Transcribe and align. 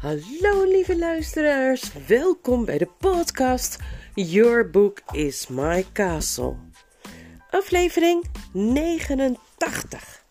Hallo 0.00 0.64
lieve 0.64 0.98
luisteraars, 0.98 1.92
welkom 2.06 2.64
bij 2.64 2.78
de 2.78 2.88
podcast 2.98 3.78
Your 4.14 4.70
Book 4.70 5.00
is 5.12 5.46
My 5.46 5.86
Castle. 5.92 6.54
Aflevering 7.50 8.24
89. 8.52 10.24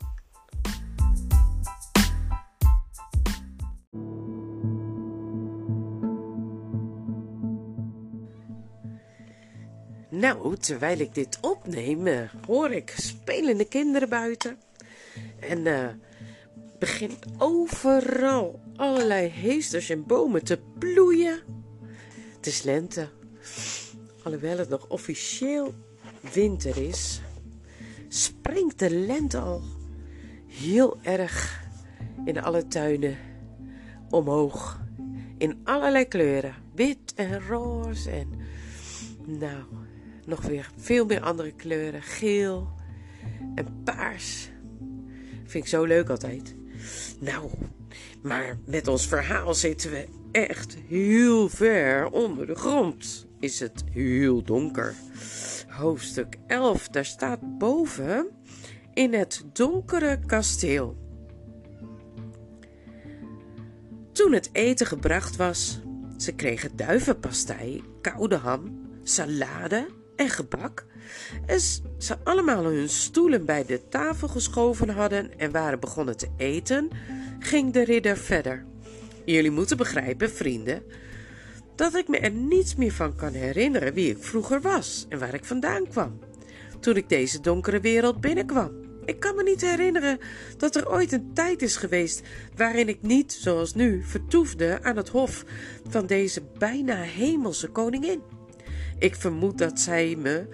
Nou, 10.10 10.58
terwijl 10.58 11.00
ik 11.00 11.14
dit 11.14 11.38
opneem, 11.42 12.08
eh, 12.08 12.34
hoor 12.48 12.72
ik 12.72 12.94
spelende 12.98 13.66
kinderen 13.66 14.10
buiten. 14.10 14.58
En 15.40 15.66
uh, 15.66 15.88
begint 16.80 17.26
overal 17.38 18.60
allerlei 18.80 19.28
heesters 19.28 19.90
en 19.90 20.06
bomen 20.06 20.44
te 20.44 20.60
bloeien. 20.78 21.40
Het 22.36 22.46
is 22.46 22.64
lente. 22.64 23.10
Alhoewel 24.24 24.58
het 24.58 24.70
nog 24.70 24.88
officieel 24.88 25.74
winter 26.34 26.78
is, 26.78 27.22
springt 28.08 28.80
de 28.80 28.90
lente 28.90 29.38
al 29.38 29.62
heel 30.48 30.98
erg 31.02 31.64
in 32.26 32.42
alle 32.42 32.68
tuinen 32.68 33.18
omhoog. 34.10 34.80
In 35.38 35.60
allerlei 35.64 36.06
kleuren. 36.06 36.56
Wit 36.76 37.14
en 37.16 37.48
roze 37.48 38.10
en 38.12 38.28
nou, 39.26 39.64
nog 40.26 40.42
weer 40.42 40.72
veel 40.76 41.06
meer 41.06 41.22
andere 41.22 41.52
kleuren. 41.52 42.02
Geel 42.02 42.70
en 43.56 43.82
paars. 43.84 44.50
Vind 45.46 45.64
ik 45.64 45.70
zo 45.70 45.84
leuk 45.84 46.10
altijd. 46.10 46.56
Nou, 47.20 47.50
maar 48.22 48.58
met 48.66 48.88
ons 48.88 49.08
verhaal 49.08 49.54
zitten 49.54 49.92
we 49.92 50.08
echt 50.32 50.78
heel 50.88 51.50
ver 51.50 52.10
onder 52.10 52.48
de 52.48 52.56
grond. 52.56 53.28
Is 53.40 53.60
het 53.60 53.84
heel 53.92 54.44
donker. 54.44 54.96
Hoofdstuk 55.68 56.36
11, 56.48 56.88
daar 56.88 57.06
staat 57.06 57.58
boven 57.58 58.28
in 58.94 59.14
het 59.14 59.46
donkere 59.54 60.20
kasteel. 60.26 60.98
Toen 64.12 64.34
het 64.34 64.50
eten 64.52 64.88
gebracht 64.88 65.36
was, 65.36 65.80
ze 66.18 66.32
kregen 66.36 66.76
duivenpastei, 66.76 67.84
koude 68.02 68.36
ham, 68.36 68.88
salade 69.04 69.88
en 70.16 70.30
gebak. 70.30 70.86
En 71.46 71.60
ze 71.98 72.18
allemaal 72.24 72.64
hun 72.64 72.90
stoelen 72.90 73.46
bij 73.46 73.66
de 73.66 73.88
tafel 73.90 74.28
geschoven 74.28 74.90
hadden 74.90 75.40
en 75.40 75.52
waren 75.52 75.80
begonnen 75.80 76.18
te 76.18 76.28
eten, 76.38 76.90
ging 77.40 77.74
de 77.74 77.84
ridder 77.84 78.18
verder. 78.18 78.66
Jullie 79.26 79.52
moeten 79.52 79.78
begrijpen, 79.78 80.32
vrienden, 80.32 80.84
dat 81.76 81.96
ik 81.96 82.08
me 82.08 82.18
er 82.18 82.32
niets 82.32 82.76
meer 82.76 82.92
van 82.92 83.16
kan 83.16 83.34
herinneren 83.34 83.94
wie 83.94 84.10
ik 84.10 84.24
vroeger 84.24 84.62
was 84.62 85.06
en 85.10 85.20
waar 85.20 85.34
ik 85.34 85.46
vandaan 85.46 85.88
kwam. 85.88 86.20
Toen 86.80 86.96
ik 86.96 87.10
deze 87.10 87.42
donkere 87.42 87.80
wereld 87.80 88.22
binnenkwam. 88.22 88.72
Ik 89.06 89.20
kan 89.20 89.36
me 89.36 89.44
niet 89.44 89.62
herinneren 89.62 90.20
dat 90.58 90.76
er 90.76 90.90
ooit 90.90 91.12
een 91.12 91.34
tijd 91.34 91.62
is 91.62 91.76
geweest 91.76 92.22
waarin 92.56 92.88
ik 92.88 93.02
niet, 93.02 93.34
zoals 93.34 93.74
nu, 93.74 94.04
vertoefde 94.04 94.80
aan 94.82 94.98
het 94.98 95.10
hof 95.10 95.46
van 95.90 96.06
deze 96.06 96.42
bijna 96.58 96.96
hemelse 96.96 97.68
koningin. 97.68 98.22
Ik 99.00 99.16
vermoed 99.16 99.58
dat 99.58 99.80
zij 99.80 100.16
me 100.16 100.48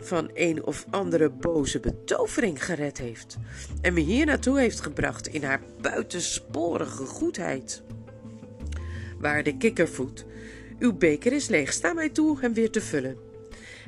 van 0.00 0.30
een 0.34 0.64
of 0.64 0.86
andere 0.90 1.30
boze 1.30 1.80
betovering 1.80 2.64
gered 2.64 2.98
heeft 2.98 3.36
en 3.80 3.92
me 3.92 4.00
hier 4.00 4.26
naartoe 4.26 4.58
heeft 4.58 4.80
gebracht 4.80 5.26
in 5.26 5.42
haar 5.44 5.60
buitensporige 5.80 7.04
goedheid. 7.04 7.82
Waarde 9.18 9.56
kikkervoet, 9.56 10.26
uw 10.78 10.92
beker 10.92 11.32
is 11.32 11.48
leeg, 11.48 11.72
sta 11.72 11.92
mij 11.92 12.08
toe 12.08 12.40
hem 12.40 12.54
weer 12.54 12.70
te 12.70 12.80
vullen. 12.80 13.16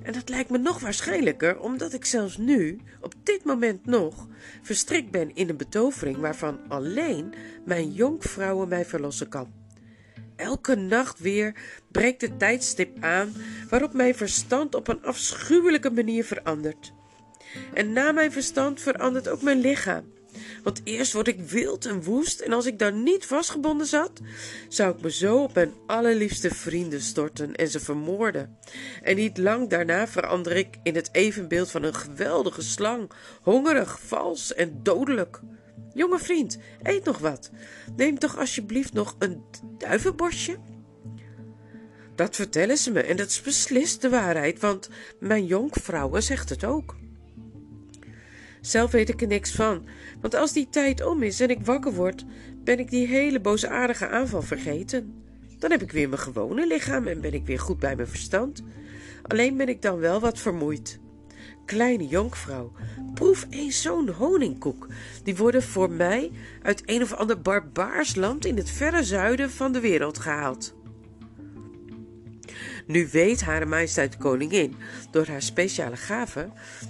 En 0.02 0.12
dat 0.12 0.28
lijkt 0.28 0.50
me 0.50 0.58
nog 0.58 0.80
waarschijnlijker, 0.80 1.60
omdat 1.60 1.92
ik 1.92 2.04
zelfs 2.04 2.36
nu, 2.36 2.80
op 3.00 3.14
dit 3.22 3.44
moment 3.44 3.86
nog, 3.86 4.26
verstrikt 4.62 5.10
ben 5.10 5.34
in 5.34 5.48
een 5.48 5.56
betovering 5.56 6.16
waarvan 6.16 6.58
alleen 6.68 7.34
mijn 7.64 7.90
jonkvrouwen 7.92 8.68
mij 8.68 8.84
verlossen 8.84 9.28
kan. 9.28 9.61
Elke 10.42 10.74
nacht 10.74 11.18
weer 11.18 11.54
breekt 11.90 12.20
het 12.20 12.38
tijdstip 12.38 12.96
aan 13.00 13.32
waarop 13.68 13.92
mijn 13.92 14.14
verstand 14.14 14.74
op 14.74 14.88
een 14.88 15.02
afschuwelijke 15.02 15.90
manier 15.90 16.24
verandert. 16.24 16.92
En 17.74 17.92
na 17.92 18.12
mijn 18.12 18.32
verstand 18.32 18.80
verandert 18.80 19.28
ook 19.28 19.42
mijn 19.42 19.60
lichaam. 19.60 20.12
Want 20.62 20.80
eerst 20.84 21.12
word 21.12 21.28
ik 21.28 21.40
wild 21.40 21.86
en 21.86 22.02
woest 22.02 22.40
en 22.40 22.52
als 22.52 22.66
ik 22.66 22.78
dan 22.78 23.02
niet 23.02 23.26
vastgebonden 23.26 23.86
zat, 23.86 24.20
zou 24.68 24.94
ik 24.94 25.02
me 25.02 25.10
zo 25.10 25.42
op 25.42 25.54
mijn 25.54 25.72
allerliefste 25.86 26.50
vrienden 26.50 27.00
storten 27.00 27.54
en 27.54 27.68
ze 27.68 27.80
vermoorden. 27.80 28.58
En 29.02 29.16
niet 29.16 29.38
lang 29.38 29.68
daarna 29.68 30.08
verander 30.08 30.56
ik 30.56 30.78
in 30.82 30.94
het 30.94 31.08
evenbeeld 31.12 31.70
van 31.70 31.82
een 31.82 31.94
geweldige 31.94 32.62
slang, 32.62 33.10
hongerig, 33.42 34.00
vals 34.00 34.54
en 34.54 34.80
dodelijk. 34.82 35.40
Jonge 35.94 36.18
vriend, 36.18 36.58
eet 36.82 37.04
nog 37.04 37.18
wat. 37.18 37.50
Neem 37.96 38.18
toch 38.18 38.38
alsjeblieft 38.38 38.92
nog 38.92 39.16
een 39.18 39.42
duivenborstje? 39.78 40.56
Dat 42.14 42.36
vertellen 42.36 42.76
ze 42.76 42.90
me 42.90 43.00
en 43.00 43.16
dat 43.16 43.28
is 43.28 43.40
beslist 43.40 44.02
de 44.02 44.08
waarheid, 44.08 44.60
want 44.60 44.88
mijn 45.20 45.46
jonkvrouwe 45.46 46.20
zegt 46.20 46.48
het 46.48 46.64
ook. 46.64 46.96
Zelf 48.60 48.90
weet 48.90 49.08
ik 49.08 49.20
er 49.20 49.26
niks 49.26 49.52
van, 49.52 49.86
want 50.20 50.34
als 50.34 50.52
die 50.52 50.68
tijd 50.70 51.04
om 51.04 51.22
is 51.22 51.40
en 51.40 51.50
ik 51.50 51.64
wakker 51.64 51.92
word, 51.92 52.24
ben 52.64 52.78
ik 52.78 52.90
die 52.90 53.06
hele 53.06 53.40
boosaardige 53.40 54.08
aanval 54.08 54.42
vergeten. 54.42 55.24
Dan 55.58 55.70
heb 55.70 55.82
ik 55.82 55.92
weer 55.92 56.08
mijn 56.08 56.20
gewone 56.20 56.66
lichaam 56.66 57.06
en 57.06 57.20
ben 57.20 57.34
ik 57.34 57.46
weer 57.46 57.60
goed 57.60 57.78
bij 57.78 57.96
mijn 57.96 58.08
verstand. 58.08 58.62
Alleen 59.22 59.56
ben 59.56 59.68
ik 59.68 59.82
dan 59.82 59.98
wel 59.98 60.20
wat 60.20 60.38
vermoeid. 60.38 61.00
Kleine 61.64 62.06
jonkvrouw, 62.06 62.72
proef 63.14 63.46
eens 63.50 63.82
zo'n 63.82 64.08
honingkoek. 64.08 64.86
Die 65.24 65.36
worden 65.36 65.62
voor 65.62 65.90
mij 65.90 66.30
uit 66.62 66.82
een 66.86 67.02
of 67.02 67.12
ander 67.12 67.40
barbaars 67.40 68.14
land 68.14 68.44
in 68.44 68.56
het 68.56 68.70
verre 68.70 69.04
zuiden 69.04 69.50
van 69.50 69.72
de 69.72 69.80
wereld 69.80 70.18
gehaald. 70.18 70.74
Nu 72.86 73.08
weet 73.12 73.42
Hare 73.42 73.66
Majesteit 73.66 74.12
de 74.12 74.18
Koningin, 74.18 74.74
door 75.10 75.26
haar 75.26 75.42
speciale 75.42 75.96
gave, 75.96 76.48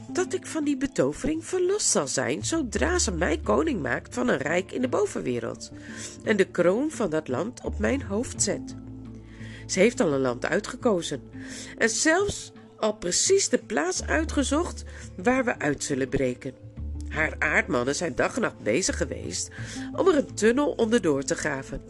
dat 0.08 0.32
ik 0.32 0.46
van 0.46 0.64
die 0.64 0.76
betovering 0.76 1.44
verlost 1.44 1.86
zal 1.86 2.08
zijn 2.08 2.44
zodra 2.44 2.98
ze 2.98 3.12
mij 3.12 3.38
koning 3.38 3.82
maakt 3.82 4.14
van 4.14 4.28
een 4.28 4.38
rijk 4.38 4.72
in 4.72 4.80
de 4.80 4.88
bovenwereld 4.88 5.72
en 6.24 6.36
de 6.36 6.44
kroon 6.44 6.90
van 6.90 7.10
dat 7.10 7.28
land 7.28 7.64
op 7.64 7.78
mijn 7.78 8.02
hoofd 8.02 8.42
zet. 8.42 8.74
Ze 9.66 9.78
heeft 9.78 10.00
al 10.00 10.12
een 10.12 10.20
land 10.20 10.46
uitgekozen 10.46 11.22
en 11.78 11.88
zelfs 11.88 12.51
al 12.82 12.96
precies 12.96 13.48
de 13.48 13.58
plaats 13.58 14.06
uitgezocht 14.06 14.84
waar 15.16 15.44
we 15.44 15.58
uit 15.58 15.84
zullen 15.84 16.08
breken. 16.08 16.54
Haar 17.08 17.34
aardmannen 17.38 17.94
zijn 17.94 18.14
dag 18.14 18.34
en 18.34 18.40
nacht 18.40 18.62
bezig 18.62 18.96
geweest 18.96 19.50
om 19.92 20.08
er 20.08 20.16
een 20.16 20.34
tunnel 20.34 20.70
onderdoor 20.70 21.22
te 21.22 21.34
graven. 21.34 21.80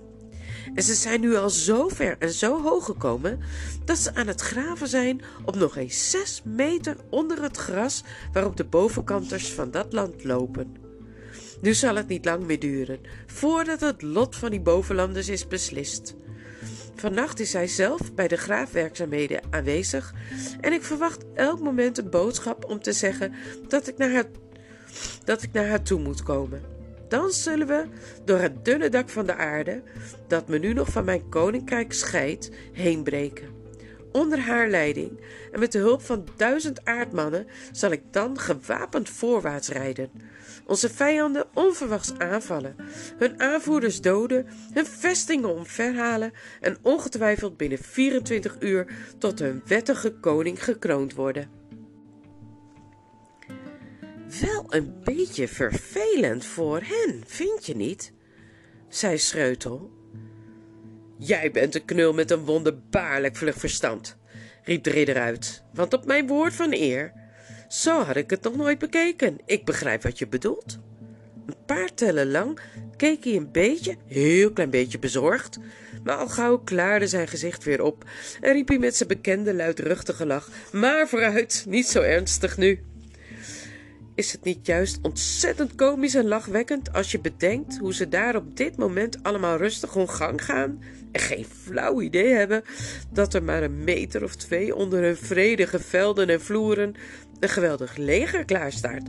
En 0.75 0.83
ze 0.83 0.95
zijn 0.95 1.21
nu 1.21 1.37
al 1.37 1.51
zo 1.51 1.89
ver 1.89 2.17
en 2.19 2.33
zo 2.33 2.63
hoog 2.63 2.85
gekomen 2.85 3.41
dat 3.85 3.99
ze 3.99 4.15
aan 4.15 4.27
het 4.27 4.41
graven 4.41 4.89
zijn 4.89 5.21
op 5.45 5.57
nog 5.57 5.77
eens 5.77 6.11
zes 6.11 6.43
meter 6.45 6.97
onder 7.11 7.43
het 7.43 7.57
gras 7.57 8.05
waarop 8.33 8.57
de 8.57 8.65
bovenkanters 8.65 9.53
van 9.53 9.71
dat 9.71 9.93
land 9.93 10.25
lopen. 10.25 10.77
Nu 11.61 11.75
zal 11.75 11.97
het 11.97 12.09
niet 12.09 12.25
lang 12.25 12.47
meer 12.47 12.61
duren 12.61 13.01
voordat 13.27 13.81
het 13.81 14.03
lot 14.03 14.37
van 14.37 14.51
die 14.51 14.61
bovenlanders 14.61 15.29
is 15.29 15.47
beslist. 15.47 16.15
Vannacht 16.95 17.41
is 17.41 17.53
hij 17.53 17.67
zelf 17.67 18.15
bij 18.15 18.29
de 18.29 18.37
graafwerkzaamheden 18.37 19.41
aanwezig 19.51 20.15
en 20.61 20.73
ik 20.73 20.83
verwacht 20.83 21.25
elk 21.35 21.61
moment 21.61 21.99
een 21.99 22.11
boodschap 22.11 22.65
om 22.65 22.81
te 22.81 22.93
zeggen 22.93 23.35
dat 23.69 23.89
ik 23.89 23.99
naar 23.99 24.13
haar, 24.13 24.27
dat 25.25 25.43
ik 25.43 25.53
naar 25.53 25.69
haar 25.69 25.83
toe 25.83 26.01
moet 26.01 26.23
komen. 26.23 26.63
Dan 27.09 27.31
zullen 27.31 27.67
we 27.67 27.85
door 28.25 28.39
het 28.39 28.65
dunne 28.65 28.89
dak 28.89 29.09
van 29.09 29.27
de 29.27 29.35
aarde, 29.35 29.83
dat 30.29 30.49
me 30.49 30.59
nu 30.59 30.73
nog 30.73 30.89
van 30.89 31.05
mijn 31.05 31.29
koninkrijk 31.29 31.93
scheidt, 31.93 32.51
heenbreken. 32.73 33.49
Onder 34.13 34.39
haar 34.39 34.69
leiding 34.69 35.21
en 35.53 35.61
met 35.61 35.73
de 35.73 35.79
hulp 35.79 36.03
van 36.03 36.27
duizend 36.37 36.85
aardmannen 36.85 37.47
zal 37.73 37.91
ik 37.91 38.03
dan 38.11 38.39
gewapend 38.39 39.09
voorwaarts 39.09 39.69
rijden 39.69 40.11
onze 40.73 40.91
vijanden 40.91 41.47
onverwachts 41.55 42.13
aanvallen, 42.19 42.77
hun 43.19 43.41
aanvoerders 43.41 44.01
doden, 44.01 44.47
hun 44.73 44.87
vestingen 44.87 45.55
omverhalen 45.55 46.33
en 46.61 46.77
ongetwijfeld 46.83 47.57
binnen 47.57 47.79
24 47.79 48.57
uur 48.61 48.87
tot 49.19 49.39
hun 49.39 49.63
wettige 49.67 50.11
koning 50.11 50.65
gekroond 50.65 51.15
worden. 51.15 51.51
Wel 54.41 54.65
een 54.69 54.95
beetje 55.05 55.49
vervelend 55.49 56.45
voor 56.45 56.81
hen, 56.85 57.23
vind 57.27 57.67
je 57.67 57.77
niet? 57.77 58.13
zei 58.89 59.19
Schreutel. 59.19 59.91
Jij 61.19 61.51
bent 61.51 61.75
een 61.75 61.85
knul 61.85 62.13
met 62.13 62.31
een 62.31 62.45
wonderbaarlijk 62.45 63.37
vlug 63.37 63.57
verstand, 63.57 64.17
riep 64.65 64.85
de 64.85 64.91
ridder 64.91 65.17
uit, 65.17 65.65
want 65.73 65.95
op 65.95 66.07
mijn 66.07 66.27
woord 66.27 66.55
van 66.55 66.73
eer 66.73 67.22
zo 67.73 68.03
had 68.03 68.17
ik 68.17 68.31
het 68.31 68.43
nog 68.43 68.57
nooit 68.57 68.79
bekeken. 68.79 69.39
Ik 69.47 69.65
begrijp 69.65 70.03
wat 70.03 70.19
je 70.19 70.27
bedoelt. 70.27 70.79
Een 71.47 71.57
paar 71.67 71.95
tellen 71.95 72.31
lang 72.31 72.61
keek 72.97 73.25
hij 73.25 73.37
een 73.37 73.53
beetje, 73.53 73.97
heel 74.07 74.53
klein 74.53 74.71
beetje 74.71 74.99
bezorgd, 74.99 75.59
maar 76.05 76.17
al 76.17 76.29
gauw 76.29 76.59
klaarde 76.59 77.07
zijn 77.07 77.29
gezicht 77.29 77.65
weer 77.65 77.83
op 77.83 78.05
en 78.41 78.53
riep 78.53 78.69
hij 78.69 78.79
met 78.79 78.97
zijn 78.97 79.09
bekende 79.09 79.55
luidruchtige 79.55 80.27
lach: 80.27 80.49
Maar 80.73 81.09
vooruit, 81.09 81.65
niet 81.69 81.87
zo 81.87 82.01
ernstig 82.01 82.57
nu. 82.57 82.81
Is 84.15 84.33
het 84.33 84.45
niet 84.45 84.67
juist 84.67 84.99
ontzettend 85.03 85.75
komisch 85.75 86.15
en 86.15 86.29
lachwekkend 86.29 86.93
als 86.93 87.11
je 87.11 87.21
bedenkt 87.21 87.79
hoe 87.79 87.95
ze 87.95 88.09
daar 88.09 88.37
op 88.37 88.57
dit 88.57 88.77
moment 88.77 89.23
allemaal 89.23 89.57
rustig 89.57 89.95
hun 89.95 90.09
gang 90.09 90.45
gaan 90.45 90.83
en 91.13 91.21
geen 91.21 91.47
flauw 91.63 92.01
idee 92.01 92.33
hebben 92.33 92.65
dat 93.13 93.35
er 93.35 93.43
maar 93.43 93.63
een 93.63 93.85
meter 93.85 94.23
of 94.23 94.37
twee 94.37 94.75
onder 94.75 95.03
hun 95.03 95.17
vredige 95.17 95.79
velden 95.79 96.29
en 96.29 96.41
vloeren 96.41 96.95
een 97.43 97.49
geweldig 97.49 97.97
leger 97.97 98.45
klaarstaat 98.45 99.03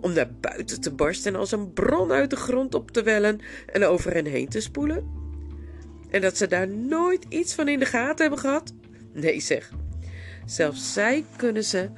om 0.00 0.12
naar 0.12 0.30
buiten 0.40 0.80
te 0.80 0.90
barsten 0.90 1.32
en 1.32 1.38
als 1.38 1.52
een 1.52 1.72
bron 1.72 2.12
uit 2.12 2.30
de 2.30 2.36
grond 2.36 2.74
op 2.74 2.90
te 2.90 3.02
wellen 3.02 3.40
en 3.66 3.84
over 3.84 4.14
hen 4.14 4.26
heen 4.26 4.48
te 4.48 4.60
spoelen? 4.60 5.16
En 6.10 6.20
dat 6.20 6.36
ze 6.36 6.46
daar 6.46 6.68
nooit 6.68 7.26
iets 7.28 7.54
van 7.54 7.68
in 7.68 7.78
de 7.78 7.84
gaten 7.84 8.20
hebben 8.20 8.38
gehad? 8.38 8.72
Nee, 9.12 9.40
zeg. 9.40 9.70
Zelfs 10.46 10.92
zij 10.92 11.24
kunnen 11.36 11.64
ze. 11.64 11.88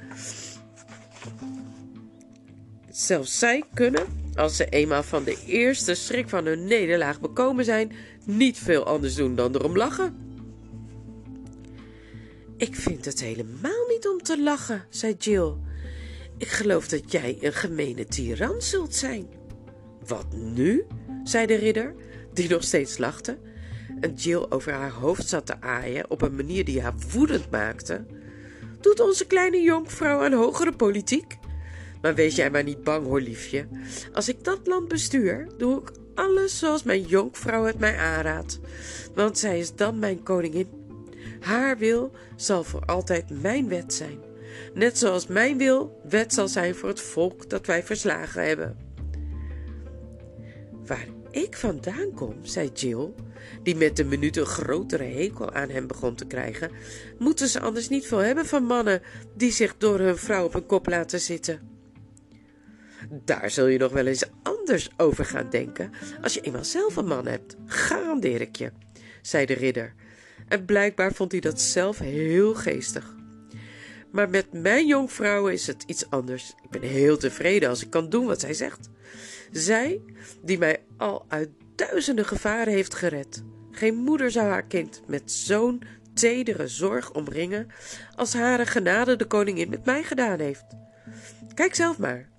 Zelfs 2.89 3.39
zij 3.39 3.63
kunnen, 3.73 4.05
als 4.35 4.55
ze 4.55 4.65
eenmaal 4.65 5.03
van 5.03 5.23
de 5.23 5.43
eerste 5.45 5.93
schrik 5.93 6.29
van 6.29 6.45
hun 6.45 6.65
nederlaag 6.65 7.19
bekomen 7.19 7.65
zijn, 7.65 7.91
niet 8.25 8.57
veel 8.57 8.85
anders 8.85 9.15
doen 9.15 9.35
dan 9.35 9.55
erom 9.55 9.77
lachen. 9.77 10.15
Ik 12.57 12.75
vind 12.75 13.05
het 13.05 13.21
helemaal 13.21 13.87
niet 13.87 14.07
om 14.07 14.23
te 14.23 14.41
lachen, 14.41 14.85
zei 14.89 15.15
Jill. 15.19 15.53
Ik 16.41 16.47
geloof 16.47 16.87
dat 16.87 17.11
jij 17.11 17.37
een 17.41 17.53
gemene 17.53 18.05
tiran 18.05 18.61
zult 18.61 18.95
zijn. 18.95 19.27
Wat 20.07 20.25
nu? 20.33 20.85
zei 21.23 21.45
de 21.45 21.55
ridder, 21.55 21.95
die 22.33 22.49
nog 22.49 22.63
steeds 22.63 22.97
lachte 22.97 23.37
en 23.99 24.13
Jill 24.13 24.45
over 24.49 24.73
haar 24.73 24.91
hoofd 24.91 25.27
zat 25.27 25.45
te 25.45 25.61
aaien 25.61 26.09
op 26.09 26.21
een 26.21 26.35
manier 26.35 26.65
die 26.65 26.81
haar 26.81 26.93
woedend 27.11 27.51
maakte. 27.51 28.05
Doet 28.79 28.99
onze 28.99 29.25
kleine 29.25 29.61
jonkvrouw 29.61 30.23
aan 30.23 30.33
hogere 30.33 30.71
politiek? 30.71 31.37
Maar 32.01 32.15
wees 32.15 32.35
jij 32.35 32.49
maar 32.49 32.63
niet 32.63 32.83
bang 32.83 33.05
hoor, 33.05 33.21
liefje. 33.21 33.67
Als 34.13 34.29
ik 34.29 34.43
dat 34.43 34.67
land 34.67 34.87
bestuur, 34.87 35.47
doe 35.57 35.81
ik 35.81 35.91
alles 36.15 36.59
zoals 36.59 36.83
mijn 36.83 37.01
jonkvrouw 37.01 37.63
het 37.63 37.79
mij 37.79 37.97
aanraadt. 37.97 38.59
Want 39.15 39.37
zij 39.37 39.59
is 39.59 39.75
dan 39.75 39.99
mijn 39.99 40.23
koningin. 40.23 40.67
Haar 41.39 41.77
wil 41.77 42.11
zal 42.35 42.63
voor 42.63 42.85
altijd 42.85 43.41
mijn 43.41 43.67
wet 43.67 43.93
zijn. 43.93 44.30
Net 44.73 44.97
zoals 44.97 45.27
mijn 45.27 45.57
wil 45.57 46.01
wet 46.03 46.33
zal 46.33 46.47
zijn 46.47 46.75
voor 46.75 46.89
het 46.89 47.01
volk 47.01 47.49
dat 47.49 47.65
wij 47.65 47.83
verslagen 47.83 48.47
hebben. 48.47 48.77
Waar 50.85 51.07
ik 51.31 51.55
vandaan 51.55 52.13
kom, 52.13 52.35
zei 52.41 52.69
Jill, 52.73 53.13
die 53.63 53.75
met 53.75 53.95
de 53.95 54.03
minuut 54.03 54.37
een 54.37 54.45
grotere 54.45 55.03
hekel 55.03 55.51
aan 55.51 55.69
hem 55.69 55.87
begon 55.87 56.15
te 56.15 56.25
krijgen, 56.25 56.71
moeten 57.17 57.47
ze 57.47 57.59
anders 57.59 57.89
niet 57.89 58.07
veel 58.07 58.17
hebben 58.17 58.45
van 58.45 58.63
mannen 58.63 59.01
die 59.35 59.51
zich 59.51 59.77
door 59.77 59.99
hun 59.99 60.17
vrouw 60.17 60.45
op 60.45 60.53
hun 60.53 60.65
kop 60.65 60.87
laten 60.87 61.19
zitten. 61.19 61.69
Daar 63.25 63.51
zul 63.51 63.67
je 63.67 63.77
nog 63.77 63.91
wel 63.91 64.05
eens 64.05 64.25
anders 64.43 64.89
over 64.97 65.25
gaan 65.25 65.49
denken 65.49 65.91
als 66.21 66.33
je 66.33 66.41
eenmaal 66.41 66.65
zelf 66.65 66.95
een 66.95 67.05
man 67.05 67.27
hebt, 67.27 67.55
garandeer 67.65 68.41
ik 68.41 68.55
je, 68.55 68.71
zei 69.21 69.45
de 69.45 69.53
ridder. 69.53 69.93
En 70.47 70.65
blijkbaar 70.65 71.13
vond 71.13 71.31
hij 71.31 71.41
dat 71.41 71.61
zelf 71.61 71.99
heel 71.99 72.55
geestig. 72.55 73.15
Maar 74.11 74.29
met 74.29 74.53
mijn 74.53 74.87
jonkvrouwen 74.87 75.53
is 75.53 75.67
het 75.67 75.83
iets 75.87 76.09
anders. 76.09 76.53
Ik 76.63 76.69
ben 76.69 76.81
heel 76.81 77.17
tevreden 77.17 77.69
als 77.69 77.83
ik 77.83 77.89
kan 77.89 78.09
doen 78.09 78.25
wat 78.25 78.39
zij 78.39 78.53
zegt. 78.53 78.89
Zij, 79.51 80.01
die 80.41 80.57
mij 80.57 80.83
al 80.97 81.25
uit 81.27 81.49
duizenden 81.75 82.25
gevaren 82.25 82.73
heeft 82.73 82.95
gered. 82.95 83.43
Geen 83.71 83.95
moeder 83.95 84.31
zou 84.31 84.47
haar 84.47 84.65
kind 84.65 85.01
met 85.07 85.31
zo'n 85.31 85.83
tedere 86.13 86.67
zorg 86.67 87.13
omringen 87.13 87.67
als 88.15 88.33
hare 88.33 88.65
genade 88.65 89.15
de 89.15 89.25
koningin 89.25 89.69
met 89.69 89.85
mij 89.85 90.03
gedaan 90.03 90.39
heeft. 90.39 90.65
Kijk 91.53 91.75
zelf 91.75 91.97
maar. 91.97 92.30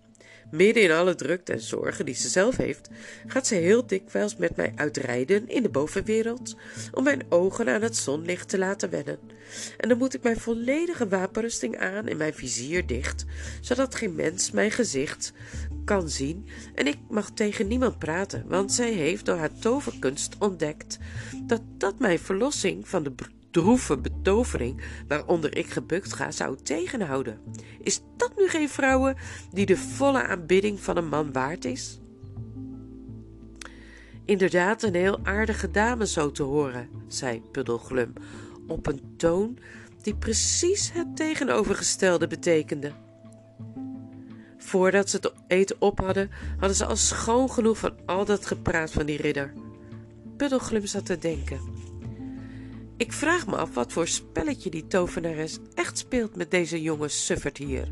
Midden 0.52 0.82
in 0.82 0.90
alle 0.90 1.14
drukte 1.14 1.52
en 1.52 1.60
zorgen 1.60 2.04
die 2.04 2.14
ze 2.14 2.28
zelf 2.28 2.56
heeft, 2.56 2.88
gaat 3.26 3.46
ze 3.46 3.54
heel 3.54 3.87
dikwijls 3.87 4.37
met 4.37 4.56
mij 4.56 4.72
uitrijden 4.76 5.49
in 5.49 5.62
de 5.62 5.69
bovenwereld 5.69 6.56
om 6.93 7.04
mijn 7.04 7.22
ogen 7.28 7.69
aan 7.69 7.82
het 7.82 7.96
zonlicht 7.96 8.49
te 8.49 8.58
laten 8.58 8.90
wennen. 8.90 9.19
En 9.78 9.88
dan 9.88 9.99
moet 9.99 10.14
ik 10.14 10.22
mijn 10.22 10.40
volledige 10.40 11.08
wapenrusting 11.08 11.78
aan 11.78 12.06
en 12.06 12.16
mijn 12.16 12.34
vizier 12.34 12.87
dicht, 12.87 13.25
zodat 13.60 13.94
geen 13.94 14.14
mens 14.14 14.50
mijn 14.50 14.70
gezicht 14.70 15.32
kan 15.84 16.08
zien 16.08 16.46
en 16.75 16.87
ik 16.87 16.98
mag 17.10 17.31
tegen 17.31 17.69
niemand 17.69 17.98
praten, 17.98 18.44
want 18.48 18.72
zij 18.72 18.93
heeft 18.93 19.26
door 19.26 19.37
haar 19.37 19.58
toverkunst 19.58 20.37
ontdekt 20.38 20.98
dat 21.46 21.62
dat 21.78 21.98
mijn 21.98 22.19
verlossing 22.19 22.88
van 22.88 23.02
de 23.02 23.10
droeve 23.52 23.99
betovering 23.99 24.82
waaronder 25.08 25.56
ik 25.56 25.66
gebukt 25.66 26.12
ga 26.12 26.31
zou 26.31 26.56
tegenhouden. 26.62 27.40
Is 27.81 28.00
dat 28.16 28.32
nu 28.37 28.49
geen 28.49 28.69
vrouwen 28.69 29.16
die 29.52 29.66
de 29.66 29.76
volle 29.76 30.26
aanbidding 30.26 30.81
van 30.81 30.96
een 30.96 31.08
man 31.08 31.32
waard 31.32 31.64
is? 31.64 32.00
Inderdaad, 34.25 34.82
een 34.82 34.94
heel 34.94 35.20
aardige 35.22 35.70
dame 35.70 36.06
zo 36.06 36.31
te 36.31 36.43
horen, 36.43 36.88
zei 37.06 37.43
Puddelglum 37.52 38.12
op 38.66 38.87
een 38.87 39.14
toon 39.16 39.58
die 40.02 40.14
precies 40.14 40.93
het 40.93 41.16
tegenovergestelde 41.16 42.26
betekende. 42.26 42.93
Voordat 44.58 45.10
ze 45.10 45.16
het 45.16 45.32
eten 45.46 45.76
op 45.78 46.00
hadden, 46.00 46.31
hadden 46.58 46.76
ze 46.76 46.87
al 46.87 46.96
schoon 46.96 47.50
genoeg 47.50 47.78
van 47.78 47.93
al 48.06 48.25
dat 48.25 48.46
gepraat 48.46 48.90
van 48.90 49.06
die 49.06 49.16
ridder. 49.16 49.52
Puddelglum 50.37 50.87
zat 50.87 51.06
te 51.06 51.19
denken. 51.19 51.71
Ik 53.02 53.12
vraag 53.12 53.46
me 53.46 53.56
af 53.56 53.75
wat 53.75 53.93
voor 53.93 54.08
spelletje 54.08 54.70
die 54.70 54.87
tovenares 54.87 55.58
echt 55.75 55.99
speelt 55.99 56.37
met 56.37 56.50
deze 56.50 56.82
jonge 56.82 57.08
suffert 57.08 57.58
hier. 57.58 57.88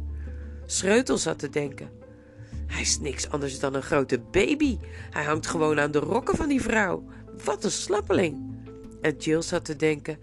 Schreutel 0.66 1.18
zat 1.18 1.38
te 1.38 1.48
denken. 1.48 1.90
Hij 2.66 2.80
is 2.80 2.98
niks 2.98 3.30
anders 3.30 3.58
dan 3.58 3.74
een 3.74 3.82
grote 3.82 4.20
baby. 4.30 4.78
Hij 5.10 5.24
hangt 5.24 5.46
gewoon 5.46 5.80
aan 5.80 5.90
de 5.90 5.98
rokken 5.98 6.36
van 6.36 6.48
die 6.48 6.60
vrouw. 6.60 7.04
Wat 7.44 7.64
een 7.64 7.70
slappeling. 7.70 8.38
En 9.00 9.16
Jill 9.16 9.42
zat 9.42 9.64
te 9.64 9.76
denken. 9.76 10.18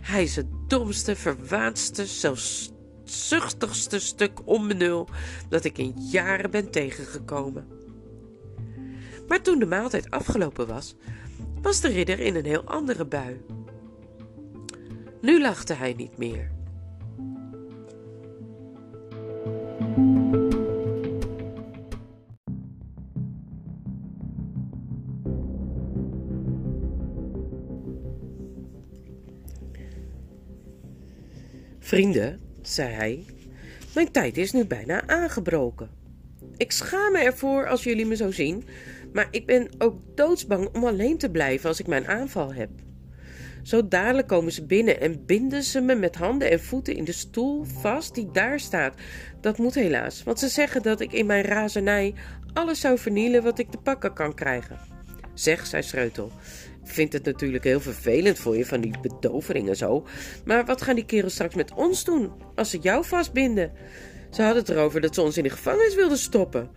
Hij 0.00 0.22
is 0.22 0.36
het 0.36 0.46
domste, 0.68 1.16
verwaandste, 1.16 2.06
zelfzuchtigste 2.06 3.98
stuk 3.98 4.38
onbenul 4.44 5.08
dat 5.48 5.64
ik 5.64 5.78
in 5.78 5.94
jaren 6.10 6.50
ben 6.50 6.70
tegengekomen. 6.70 7.66
Maar 9.28 9.42
toen 9.42 9.58
de 9.58 9.66
maaltijd 9.66 10.10
afgelopen 10.10 10.66
was, 10.66 10.94
was 11.62 11.80
de 11.80 11.88
ridder 11.88 12.20
in 12.20 12.36
een 12.36 12.46
heel 12.46 12.64
andere 12.64 13.06
bui. 13.06 13.40
Nu 15.22 15.40
lachte 15.40 15.74
hij 15.74 15.92
niet 15.92 16.18
meer. 16.18 16.50
Vrienden, 31.78 32.40
zei 32.62 32.92
hij, 32.94 33.24
mijn 33.94 34.10
tijd 34.10 34.36
is 34.36 34.52
nu 34.52 34.66
bijna 34.66 35.06
aangebroken. 35.06 35.90
Ik 36.56 36.72
schaam 36.72 37.12
me 37.12 37.18
ervoor 37.18 37.68
als 37.68 37.84
jullie 37.84 38.06
me 38.06 38.16
zo 38.16 38.30
zien, 38.30 38.64
maar 39.12 39.28
ik 39.30 39.46
ben 39.46 39.68
ook 39.78 40.00
doodsbang 40.14 40.68
om 40.74 40.84
alleen 40.84 41.18
te 41.18 41.30
blijven 41.30 41.68
als 41.68 41.80
ik 41.80 41.86
mijn 41.86 42.06
aanval 42.06 42.54
heb. 42.54 42.70
Zo 43.62 43.88
dadelijk 43.88 44.28
komen 44.28 44.52
ze 44.52 44.66
binnen 44.66 45.00
en 45.00 45.24
binden 45.26 45.62
ze 45.62 45.80
me 45.80 45.94
met 45.94 46.16
handen 46.16 46.50
en 46.50 46.60
voeten 46.60 46.96
in 46.96 47.04
de 47.04 47.12
stoel 47.12 47.64
vast 47.64 48.14
die 48.14 48.30
daar 48.32 48.60
staat. 48.60 48.94
Dat 49.40 49.58
moet 49.58 49.74
helaas, 49.74 50.22
want 50.22 50.38
ze 50.38 50.48
zeggen 50.48 50.82
dat 50.82 51.00
ik 51.00 51.12
in 51.12 51.26
mijn 51.26 51.44
razernij 51.44 52.14
alles 52.52 52.80
zou 52.80 52.98
vernielen 52.98 53.42
wat 53.42 53.58
ik 53.58 53.70
te 53.70 53.78
pakken 53.78 54.12
kan 54.12 54.34
krijgen. 54.34 54.78
Zeg, 55.34 55.66
zei 55.66 55.82
Schreutel. 55.82 56.30
Ik 56.84 56.90
vind 56.90 57.12
het 57.12 57.24
natuurlijk 57.24 57.64
heel 57.64 57.80
vervelend 57.80 58.38
voor 58.38 58.56
je 58.56 58.66
van 58.66 58.80
die 58.80 58.94
betovering 59.02 59.68
en 59.68 59.76
zo. 59.76 60.06
Maar 60.44 60.64
wat 60.64 60.82
gaan 60.82 60.94
die 60.94 61.04
kerels 61.04 61.32
straks 61.32 61.54
met 61.54 61.74
ons 61.74 62.04
doen 62.04 62.30
als 62.54 62.70
ze 62.70 62.78
jou 62.78 63.04
vastbinden? 63.04 63.72
Ze 64.30 64.42
hadden 64.42 64.62
het 64.62 64.72
erover 64.72 65.00
dat 65.00 65.14
ze 65.14 65.22
ons 65.22 65.36
in 65.36 65.42
de 65.42 65.50
gevangenis 65.50 65.94
wilden 65.94 66.18
stoppen. 66.18 66.70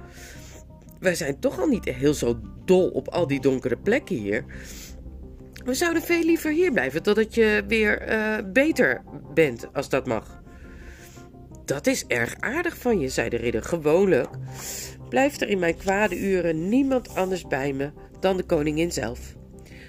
Wij 1.00 1.16
zijn 1.16 1.40
toch 1.40 1.60
al 1.60 1.68
niet 1.68 1.86
heel 1.86 2.14
zo 2.14 2.40
dol 2.66 2.90
op 2.90 3.08
al 3.08 3.28
die 3.28 3.42
donkere 3.42 3.78
plekken 3.78 4.16
hier. 4.16 4.46
We 5.66 5.74
zouden 5.74 6.02
veel 6.02 6.24
liever 6.24 6.52
hier 6.52 6.72
blijven 6.72 7.04
totdat 7.04 7.36
je 7.36 7.64
weer 7.68 8.10
uh, 8.10 8.38
beter 8.54 9.04
bent, 9.34 9.68
als 9.74 9.90
dat 9.90 10.06
mag. 10.06 10.42
Dat 11.66 11.88
is 11.88 12.06
erg 12.08 12.36
aardig 12.40 12.78
van 12.78 13.00
je, 13.00 13.10
zei 13.10 13.30
de 13.30 13.38
ridder. 13.38 13.64
Gewoonlijk 13.64 14.30
blijft 15.10 15.42
er 15.42 15.50
in 15.50 15.60
mijn 15.60 15.78
kwade 15.78 16.20
uren 16.20 16.70
niemand 16.70 17.16
anders 17.16 17.48
bij 17.48 17.74
me 17.74 17.92
dan 18.20 18.38
de 18.38 18.44
koningin 18.44 18.92
zelf. 18.92 19.20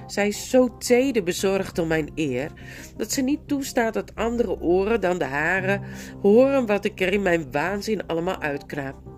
Zij 0.07 0.29
is 0.29 0.51
zo 0.51 0.77
teder 0.79 1.23
bezorgd 1.23 1.79
om 1.79 1.89
mijn 1.89 2.11
eer, 2.15 2.51
dat 2.97 3.13
ze 3.13 3.23
niet 3.23 3.49
toestaat 3.49 3.95
dat 3.95 4.15
andere 4.15 4.61
oren 4.61 5.01
dan 5.01 5.19
de 5.19 5.25
hare 5.25 5.81
horen 6.23 6.67
wat 6.67 6.85
ik 6.85 7.01
er 7.01 7.13
in 7.13 7.23
mijn 7.23 7.51
waanzin 7.51 8.07
allemaal 8.07 8.41
uitkraap. 8.41 9.16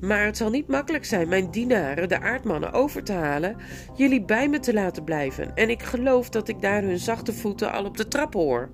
Maar 0.00 0.24
het 0.24 0.36
zal 0.36 0.50
niet 0.50 0.68
makkelijk 0.68 1.04
zijn 1.04 1.28
mijn 1.28 1.50
dienaren, 1.50 2.08
de 2.08 2.20
aardmannen, 2.20 2.72
over 2.72 3.04
te 3.04 3.12
halen 3.12 3.56
jullie 3.96 4.24
bij 4.24 4.48
me 4.48 4.58
te 4.58 4.72
laten 4.72 5.04
blijven. 5.04 5.54
En 5.54 5.70
ik 5.70 5.82
geloof 5.82 6.28
dat 6.28 6.48
ik 6.48 6.60
daar 6.60 6.82
hun 6.82 6.98
zachte 6.98 7.32
voeten 7.32 7.72
al 7.72 7.84
op 7.84 7.96
de 7.96 8.08
trap 8.08 8.34
hoor. 8.34 8.70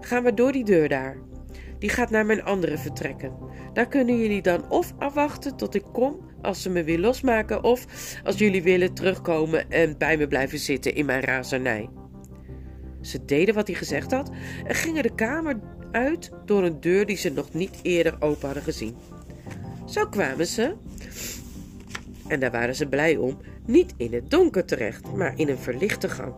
Gaan 0.00 0.22
we 0.22 0.34
door 0.34 0.52
die 0.52 0.64
deur 0.64 0.88
daar. 0.88 1.16
Die 1.78 1.90
gaat 1.90 2.10
naar 2.10 2.26
mijn 2.26 2.44
andere 2.44 2.78
vertrekken. 2.78 3.32
Daar 3.72 3.88
kunnen 3.88 4.18
jullie 4.18 4.42
dan 4.42 4.70
of 4.70 4.92
afwachten 4.98 5.56
tot 5.56 5.74
ik 5.74 5.84
kom 5.92 6.26
als 6.42 6.62
ze 6.62 6.70
me 6.70 6.84
weer 6.84 6.98
losmaken, 6.98 7.64
of 7.64 7.86
als 8.24 8.38
jullie 8.38 8.62
willen 8.62 8.94
terugkomen 8.94 9.70
en 9.70 9.98
bij 9.98 10.16
me 10.16 10.26
blijven 10.26 10.58
zitten 10.58 10.94
in 10.94 11.06
mijn 11.06 11.20
razernij. 11.20 11.88
Ze 13.00 13.24
deden 13.24 13.54
wat 13.54 13.66
hij 13.66 13.76
gezegd 13.76 14.10
had 14.10 14.30
en 14.64 14.74
gingen 14.74 15.02
de 15.02 15.14
kamer 15.14 15.60
uit 15.90 16.30
door 16.44 16.64
een 16.64 16.80
deur 16.80 17.06
die 17.06 17.16
ze 17.16 17.30
nog 17.30 17.52
niet 17.52 17.78
eerder 17.82 18.16
open 18.20 18.46
hadden 18.46 18.62
gezien. 18.62 18.96
Zo 19.86 20.06
kwamen 20.06 20.46
ze, 20.46 20.74
en 22.28 22.40
daar 22.40 22.50
waren 22.50 22.74
ze 22.74 22.86
blij 22.86 23.16
om, 23.16 23.38
niet 23.64 23.94
in 23.96 24.12
het 24.12 24.30
donker 24.30 24.64
terecht, 24.64 25.12
maar 25.12 25.32
in 25.36 25.48
een 25.48 25.58
verlichte 25.58 26.08
gang. 26.08 26.34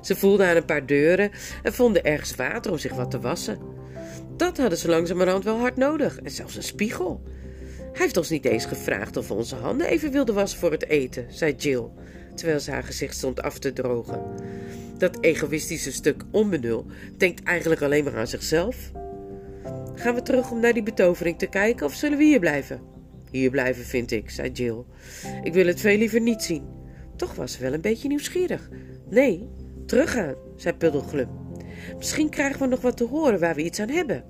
Ze 0.00 0.16
voelden 0.16 0.46
aan 0.46 0.56
een 0.56 0.64
paar 0.64 0.86
deuren 0.86 1.30
en 1.62 1.74
vonden 1.74 2.04
ergens 2.04 2.34
water 2.34 2.70
om 2.70 2.78
zich 2.78 2.94
wat 2.94 3.10
te 3.10 3.20
wassen. 3.20 3.58
Dat 4.36 4.58
hadden 4.58 4.78
ze 4.78 4.88
langzamerhand 4.88 5.44
wel 5.44 5.58
hard 5.58 5.76
nodig 5.76 6.20
en 6.20 6.30
zelfs 6.30 6.56
een 6.56 6.62
spiegel. 6.62 7.22
Hij 7.78 8.02
heeft 8.02 8.16
ons 8.16 8.30
niet 8.30 8.44
eens 8.44 8.64
gevraagd 8.64 9.16
of 9.16 9.28
we 9.28 9.34
onze 9.34 9.56
handen 9.56 9.86
even 9.86 10.12
wilden 10.12 10.34
wassen 10.34 10.58
voor 10.58 10.70
het 10.70 10.88
eten, 10.88 11.26
zei 11.28 11.54
Jill, 11.54 11.84
terwijl 12.34 12.60
ze 12.60 12.70
haar 12.70 12.82
gezicht 12.82 13.16
stond 13.16 13.42
af 13.42 13.58
te 13.58 13.72
drogen. 13.72 14.22
Dat 14.98 15.18
egoïstische 15.20 15.92
stuk 15.92 16.22
onbenul 16.30 16.86
denkt 17.16 17.42
eigenlijk 17.42 17.82
alleen 17.82 18.04
maar 18.04 18.16
aan 18.16 18.26
zichzelf. 18.26 18.90
Gaan 19.94 20.14
we 20.14 20.22
terug 20.22 20.50
om 20.50 20.60
naar 20.60 20.72
die 20.72 20.82
betovering 20.82 21.38
te 21.38 21.46
kijken 21.46 21.86
of 21.86 21.94
zullen 21.94 22.18
we 22.18 22.24
hier 22.24 22.38
blijven? 22.38 22.80
Hier 23.30 23.50
blijven, 23.50 23.84
vind 23.84 24.10
ik, 24.10 24.30
zei 24.30 24.50
Jill. 24.50 24.84
Ik 25.42 25.52
wil 25.52 25.66
het 25.66 25.80
veel 25.80 25.96
liever 25.96 26.20
niet 26.20 26.42
zien. 26.42 26.64
Toch 27.16 27.34
was 27.34 27.52
ze 27.52 27.62
wel 27.62 27.72
een 27.72 27.80
beetje 27.80 28.08
nieuwsgierig. 28.08 28.68
Nee, 29.10 29.48
teruggaan, 29.86 30.34
zei 30.56 30.74
Puddelglum. 30.74 31.28
Misschien 31.96 32.28
krijgen 32.28 32.60
we 32.60 32.66
nog 32.66 32.80
wat 32.80 32.96
te 32.96 33.04
horen 33.04 33.40
waar 33.40 33.54
we 33.54 33.62
iets 33.62 33.80
aan 33.80 33.88
hebben. 33.88 34.24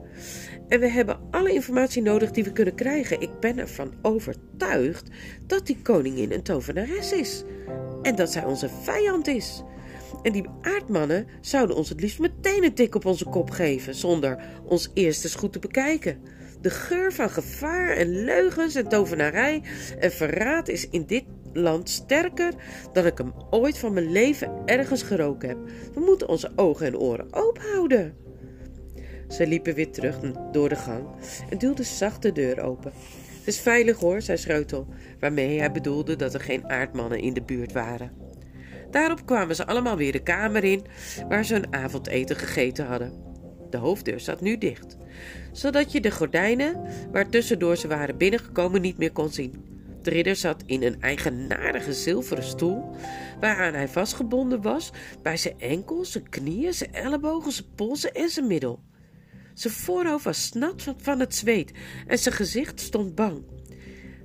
En 0.69 0.81
we 0.81 0.89
hebben 0.89 1.21
alle 1.31 1.53
informatie 1.53 2.03
nodig 2.03 2.31
die 2.31 2.45
we 2.45 2.53
kunnen 2.53 2.75
krijgen. 2.75 3.21
Ik 3.21 3.41
ben 3.41 3.59
ervan 3.59 3.93
overtuigd 4.03 5.09
dat 5.47 5.67
die 5.67 5.83
koningin 5.83 6.33
een 6.33 6.43
tovenares 6.43 7.13
is. 7.13 7.45
En 8.03 8.15
dat 8.15 8.33
zij 8.33 8.45
onze 8.45 8.69
vijand 8.83 9.27
is. 9.27 9.63
En 10.23 10.33
die 10.33 10.49
aardmannen 10.61 11.27
zouden 11.41 11.77
ons 11.77 11.89
het 11.89 12.01
liefst 12.01 12.19
meteen 12.19 12.65
een 12.65 12.75
tik 12.75 12.95
op 12.95 13.05
onze 13.05 13.25
kop 13.25 13.51
geven, 13.51 13.95
zonder 13.95 14.43
ons 14.65 14.91
eerst 14.95 15.25
eens 15.25 15.35
goed 15.35 15.53
te 15.53 15.59
bekijken. 15.59 16.21
De 16.61 16.71
geur 16.71 17.13
van 17.13 17.31
gevaar 17.31 17.89
en 17.89 18.25
leugens 18.25 18.75
en 18.75 18.89
tovenarij 18.89 19.63
en 19.99 20.13
verraad 20.13 20.69
is 20.69 20.89
in 20.89 21.07
dit 21.07 21.25
land 21.53 21.89
sterker 21.89 22.53
dan 22.93 23.07
ik 23.07 23.19
hem 23.19 23.33
ooit 23.51 23.79
van 23.79 23.93
mijn 23.93 24.13
leven 24.13 24.63
ergens 24.65 25.03
geroken 25.03 25.49
heb. 25.49 25.59
We 25.95 26.01
moeten 26.01 26.29
onze 26.29 26.53
ogen 26.57 26.87
en 26.87 26.99
oren 26.99 27.33
open 27.33 27.63
houden. 27.63 28.17
Ze 29.29 29.47
liepen 29.47 29.75
weer 29.75 29.91
terug 29.91 30.19
door 30.53 30.69
de 30.69 30.77
gang 30.77 31.07
en 31.51 31.59
duwden 31.59 31.85
zacht 31.85 32.23
de 32.23 32.33
deur 32.33 32.61
open. 32.61 32.93
Het 33.39 33.55
is 33.55 33.61
veilig 33.61 33.99
hoor, 33.99 34.23
zei 34.23 34.39
Schreutel, 34.39 34.87
waarmee 35.21 35.59
hij 35.59 35.73
bedoelde 35.73 36.17
dat 36.17 36.35
er 36.35 36.41
geen 36.41 36.69
aardmannen 36.71 37.19
in 37.19 37.35
de 37.35 37.43
buurt 37.43 37.73
waren. 37.73 38.13
Daarop 38.95 39.27
kwamen 39.27 39.57
ze 39.57 39.67
allemaal 39.67 39.97
weer 39.97 40.13
de 40.13 40.23
kamer 40.23 40.65
in 40.65 40.85
waar 41.29 41.45
ze 41.45 41.55
hun 41.55 41.73
avondeten 41.73 42.37
gegeten 42.37 42.87
hadden. 42.87 43.13
De 43.71 43.77
hoofddeur 43.77 44.21
zat 44.21 44.41
nu 44.41 44.59
dicht, 44.59 44.97
zodat 45.53 45.93
je 45.93 46.01
de 46.01 46.11
gordijnen 46.11 46.81
waar 47.13 47.29
tussendoor 47.29 47.77
ze 47.77 47.89
waren 47.89 48.17
binnengekomen 48.17 48.81
niet 48.81 48.99
meer 48.99 49.13
kon 49.13 49.29
zien. 49.29 49.65
De 50.03 50.11
ridder 50.11 50.37
zat 50.37 50.63
in 50.67 50.83
een 50.83 51.01
eigenaardige 51.01 51.93
zilveren 51.93 52.45
stoel, 52.45 52.97
waaraan 53.41 53.75
hij 53.75 53.89
vastgebonden 53.89 54.63
was 54.63 54.93
bij 55.23 55.37
zijn 55.37 55.61
enkels, 55.61 56.13
zijn 56.13 56.29
knieën, 56.29 56.75
zijn 56.75 56.93
ellebogen, 56.93 57.53
zijn 57.53 57.75
polsen 57.75 58.15
en 58.15 58.29
zijn 58.29 58.47
middel. 58.47 58.83
Zijn 59.55 59.75
voorhoofd 59.75 60.25
was 60.25 60.53
nat 60.53 60.95
van 60.97 61.21
het 61.21 61.35
zweet 61.35 61.73
en 62.07 62.19
zijn 62.19 62.35
gezicht 62.35 62.81
stond 62.81 63.15
bang. 63.15 63.54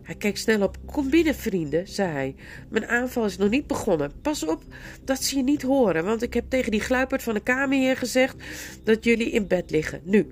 Hij 0.10 0.18
keek 0.18 0.38
snel 0.38 0.62
op. 0.62 0.78
Kom 0.86 1.10
binnen, 1.10 1.36
vrienden, 1.36 1.88
zei 1.88 2.12
hij. 2.12 2.36
Mijn 2.70 2.88
aanval 2.88 3.26
is 3.26 3.38
nog 3.38 3.50
niet 3.50 3.68
begonnen. 3.68 4.12
Pas 4.22 4.46
op 4.46 4.64
dat 5.04 5.24
ze 5.24 5.36
je 5.36 5.44
niet 5.44 5.62
horen, 5.62 6.06
want 6.06 6.22
ik 6.22 6.34
heb 6.34 6.46
tegen 6.48 6.72
die 6.72 6.80
gluiperd 6.80 7.24
van 7.24 7.34
de 7.34 7.40
kamerheer 7.40 7.98
gezegd 7.98 8.36
dat 8.84 9.04
jullie 9.04 9.32
in 9.32 9.48
bed 9.48 9.72
liggen. 9.72 10.02
Nu, 10.04 10.28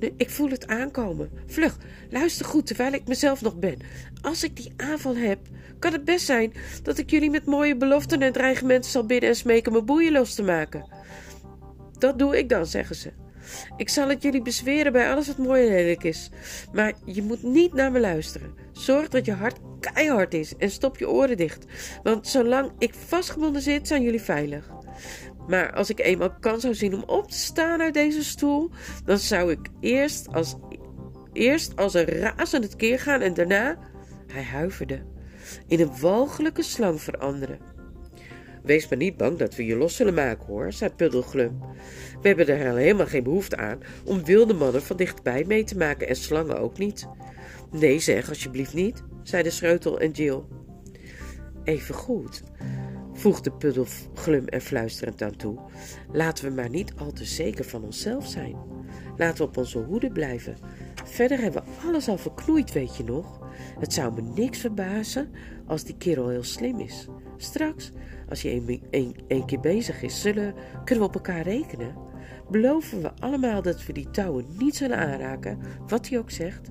nu, 0.00 0.12
ik 0.16 0.30
voel 0.30 0.50
het 0.50 0.66
aankomen. 0.66 1.30
Vlug, 1.46 1.78
luister 2.10 2.46
goed 2.46 2.66
terwijl 2.66 2.92
ik 2.92 3.06
mezelf 3.06 3.40
nog 3.40 3.58
ben. 3.58 3.78
Als 4.22 4.44
ik 4.44 4.56
die 4.56 4.72
aanval 4.76 5.16
heb, 5.16 5.38
kan 5.78 5.92
het 5.92 6.04
best 6.04 6.26
zijn 6.26 6.52
dat 6.82 6.98
ik 6.98 7.10
jullie 7.10 7.30
met 7.30 7.44
mooie 7.44 7.76
beloften 7.76 8.22
en 8.22 8.32
dreigementen 8.32 8.90
zal 8.90 9.06
bidden 9.06 9.28
en 9.28 9.36
smeken 9.36 9.72
mijn 9.72 9.84
boeien 9.84 10.12
los 10.12 10.34
te 10.34 10.42
maken. 10.42 10.86
Dat 11.98 12.18
doe 12.18 12.38
ik 12.38 12.48
dan, 12.48 12.66
zeggen 12.66 12.96
ze. 12.96 13.23
Ik 13.76 13.88
zal 13.88 14.08
het 14.08 14.22
jullie 14.22 14.42
bezweren 14.42 14.92
bij 14.92 15.12
alles 15.12 15.26
wat 15.26 15.38
mooi 15.38 15.66
en 15.66 15.72
lelijk 15.72 16.04
is. 16.04 16.30
Maar 16.72 16.92
je 17.04 17.22
moet 17.22 17.42
niet 17.42 17.72
naar 17.72 17.92
me 17.92 18.00
luisteren. 18.00 18.54
Zorg 18.72 19.08
dat 19.08 19.24
je 19.24 19.32
hart 19.32 19.58
keihard 19.80 20.34
is 20.34 20.56
en 20.56 20.70
stop 20.70 20.98
je 20.98 21.08
oren 21.08 21.36
dicht. 21.36 21.64
Want 22.02 22.28
zolang 22.28 22.72
ik 22.78 22.94
vastgebonden 22.94 23.62
zit, 23.62 23.88
zijn 23.88 24.02
jullie 24.02 24.20
veilig. 24.20 24.70
Maar 25.46 25.72
als 25.72 25.90
ik 25.90 26.00
eenmaal 26.00 26.34
kans 26.40 26.62
zou 26.62 26.74
zien 26.74 26.94
om 26.94 27.02
op 27.06 27.30
te 27.30 27.36
staan 27.36 27.80
uit 27.80 27.94
deze 27.94 28.24
stoel, 28.24 28.70
dan 29.04 29.18
zou 29.18 29.50
ik 29.50 29.68
eerst 29.80 30.32
als, 30.32 30.56
eerst 31.32 31.76
als 31.76 31.94
een 31.94 32.04
razend 32.04 32.76
keer 32.76 32.98
gaan 33.00 33.20
en 33.20 33.34
daarna, 33.34 33.78
hij 34.26 34.42
huiverde, 34.42 35.02
in 35.66 35.80
een 35.80 36.00
walgelijke 36.00 36.62
slang 36.62 37.00
veranderen. 37.00 37.73
Wees 38.64 38.88
maar 38.88 38.98
niet 38.98 39.16
bang 39.16 39.38
dat 39.38 39.54
we 39.54 39.66
je 39.66 39.76
los 39.76 39.96
zullen 39.96 40.14
maken, 40.14 40.46
hoor, 40.46 40.72
zei 40.72 40.90
Puddelglum. 40.90 41.58
We 42.20 42.28
hebben 42.28 42.48
er 42.48 42.76
helemaal 42.76 43.06
geen 43.06 43.22
behoefte 43.22 43.56
aan 43.56 43.78
om 44.04 44.24
wilde 44.24 44.54
mannen 44.54 44.82
van 44.82 44.96
dichtbij 44.96 45.44
mee 45.46 45.64
te 45.64 45.76
maken 45.76 46.08
en 46.08 46.16
slangen 46.16 46.58
ook 46.58 46.78
niet. 46.78 47.08
Nee, 47.70 47.98
zeg 47.98 48.28
alsjeblieft 48.28 48.74
niet, 48.74 49.02
zeiden 49.22 49.52
Schreutel 49.52 50.00
en 50.00 50.10
Jill. 50.10 50.42
Even 51.64 51.94
goed, 51.94 52.42
voegde 53.12 53.52
Puddelglum 53.52 54.48
er 54.48 54.60
fluisterend 54.60 55.22
aan 55.22 55.36
toe. 55.36 55.58
Laten 56.12 56.44
we 56.44 56.50
maar 56.50 56.70
niet 56.70 56.92
al 56.96 57.12
te 57.12 57.24
zeker 57.24 57.64
van 57.64 57.84
onszelf 57.84 58.26
zijn. 58.26 58.56
Laten 59.16 59.36
we 59.36 59.48
op 59.48 59.56
onze 59.56 59.78
hoede 59.78 60.10
blijven. 60.10 60.56
Verder 61.04 61.38
hebben 61.38 61.62
we 61.62 61.86
alles 61.88 62.08
al 62.08 62.18
verknoeid, 62.18 62.72
weet 62.72 62.96
je 62.96 63.04
nog? 63.04 63.48
Het 63.78 63.92
zou 63.92 64.14
me 64.14 64.22
niks 64.34 64.58
verbazen 64.58 65.30
als 65.66 65.84
die 65.84 65.96
kerel 65.96 66.28
heel 66.28 66.42
slim 66.42 66.80
is. 66.80 67.08
Straks, 67.36 67.92
als 68.28 68.42
hij 68.42 68.82
een, 69.28 69.46
keer 69.46 69.60
bezig 69.60 70.02
is, 70.02 70.20
zullen, 70.20 70.54
kunnen 70.84 71.04
we 71.04 71.10
op 71.10 71.14
elkaar 71.14 71.42
rekenen. 71.42 71.94
Beloven 72.50 73.02
we 73.02 73.10
allemaal 73.18 73.62
dat 73.62 73.86
we 73.86 73.92
die 73.92 74.10
touwen 74.10 74.46
niet 74.58 74.76
zullen 74.76 74.98
aanraken, 74.98 75.58
wat 75.88 76.08
hij 76.08 76.18
ook 76.18 76.30
zegt. 76.30 76.70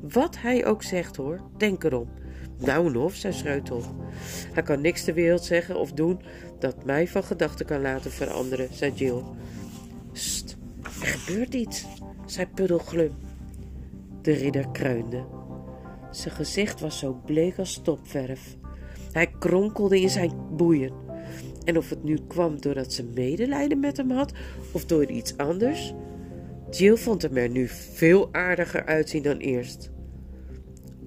Wat 0.00 0.38
hij 0.38 0.66
ook 0.66 0.82
zegt 0.82 1.16
hoor, 1.16 1.40
denk 1.56 1.84
erom. 1.84 2.08
Nou 2.58 2.86
en 2.86 2.96
of, 2.96 3.14
zei 3.14 3.32
Schreutel. 3.32 3.82
Hij 4.52 4.62
kan 4.62 4.80
niks 4.80 5.04
ter 5.04 5.14
wereld 5.14 5.44
zeggen 5.44 5.76
of 5.76 5.92
doen 5.92 6.20
dat 6.58 6.84
mij 6.84 7.08
van 7.08 7.24
gedachten 7.24 7.66
kan 7.66 7.80
laten 7.80 8.10
veranderen, 8.10 8.68
zei 8.74 8.92
Jill. 8.94 9.22
St, 10.12 10.56
er 10.82 11.06
gebeurt 11.06 11.54
iets, 11.54 11.86
zei 12.26 12.46
Puddelglum. 12.46 13.12
De 14.22 14.32
ridder 14.32 14.68
kreunde. 14.72 15.24
Zijn 16.10 16.34
gezicht 16.34 16.80
was 16.80 16.98
zo 16.98 17.20
bleek 17.24 17.58
als 17.58 17.72
stopverf. 17.72 18.56
Hij 19.12 19.26
kronkelde 19.38 20.00
in 20.00 20.10
zijn 20.10 20.32
boeien. 20.56 20.92
En 21.64 21.76
of 21.76 21.90
het 21.90 22.02
nu 22.02 22.18
kwam 22.28 22.60
doordat 22.60 22.92
ze 22.92 23.04
medelijden 23.04 23.80
met 23.80 23.96
hem 23.96 24.10
had 24.10 24.32
of 24.72 24.84
door 24.84 25.04
iets 25.04 25.36
anders, 25.36 25.94
Jill 26.70 26.96
vond 26.96 27.22
hem 27.22 27.36
er 27.36 27.48
nu 27.48 27.68
veel 27.68 28.28
aardiger 28.32 28.84
uitzien 28.84 29.22
dan 29.22 29.36
eerst. 29.36 29.90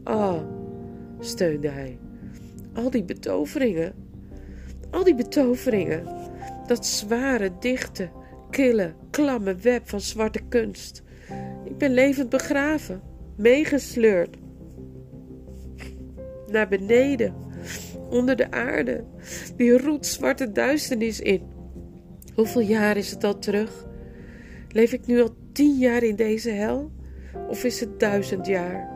Oh, 0.03 0.41
steunde 1.19 1.69
hij. 1.69 1.99
Al 2.73 2.89
die 2.89 3.03
betoveringen. 3.03 3.93
Al 4.89 5.03
die 5.03 5.15
betoveringen. 5.15 6.03
Dat 6.67 6.85
zware, 6.85 7.51
dichte, 7.59 8.09
kille, 8.49 8.93
klamme 9.09 9.55
web 9.55 9.89
van 9.89 10.01
zwarte 10.01 10.39
kunst. 10.49 11.03
Ik 11.63 11.77
ben 11.77 11.91
levend 11.91 12.29
begraven, 12.29 13.01
meegesleurd. 13.37 14.37
Naar 16.47 16.67
beneden, 16.67 17.33
onder 18.15 18.35
de 18.35 18.51
aarde, 18.51 19.03
die 19.57 19.77
roetzwarte 19.77 20.51
duisternis 20.51 21.19
in. 21.19 21.41
Hoeveel 22.35 22.61
jaar 22.61 22.97
is 22.97 23.11
het 23.11 23.23
al 23.23 23.39
terug? 23.39 23.85
Leef 24.69 24.93
ik 24.93 25.07
nu 25.07 25.21
al 25.21 25.35
tien 25.51 25.77
jaar 25.77 26.03
in 26.03 26.15
deze 26.15 26.49
hel? 26.49 26.91
Of 27.49 27.63
is 27.63 27.79
het 27.79 27.99
duizend 27.99 28.45
jaar? 28.45 28.89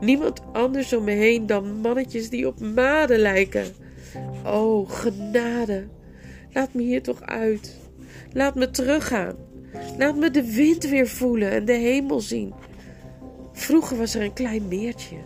Niemand 0.00 0.42
anders 0.52 0.92
om 0.92 1.04
me 1.04 1.10
heen 1.10 1.46
dan 1.46 1.80
mannetjes 1.80 2.30
die 2.30 2.46
op 2.46 2.60
maden 2.60 3.18
lijken. 3.18 3.66
O, 4.44 4.84
genade, 4.84 5.86
laat 6.52 6.74
me 6.74 6.82
hier 6.82 7.02
toch 7.02 7.22
uit. 7.22 7.76
Laat 8.32 8.54
me 8.54 8.70
teruggaan. 8.70 9.36
Laat 9.98 10.16
me 10.16 10.30
de 10.30 10.52
wind 10.52 10.88
weer 10.88 11.08
voelen 11.08 11.50
en 11.50 11.64
de 11.64 11.72
hemel 11.72 12.20
zien. 12.20 12.54
Vroeger 13.52 13.96
was 13.96 14.14
er 14.14 14.22
een 14.22 14.32
klein 14.32 14.68
meertje. 14.68 15.16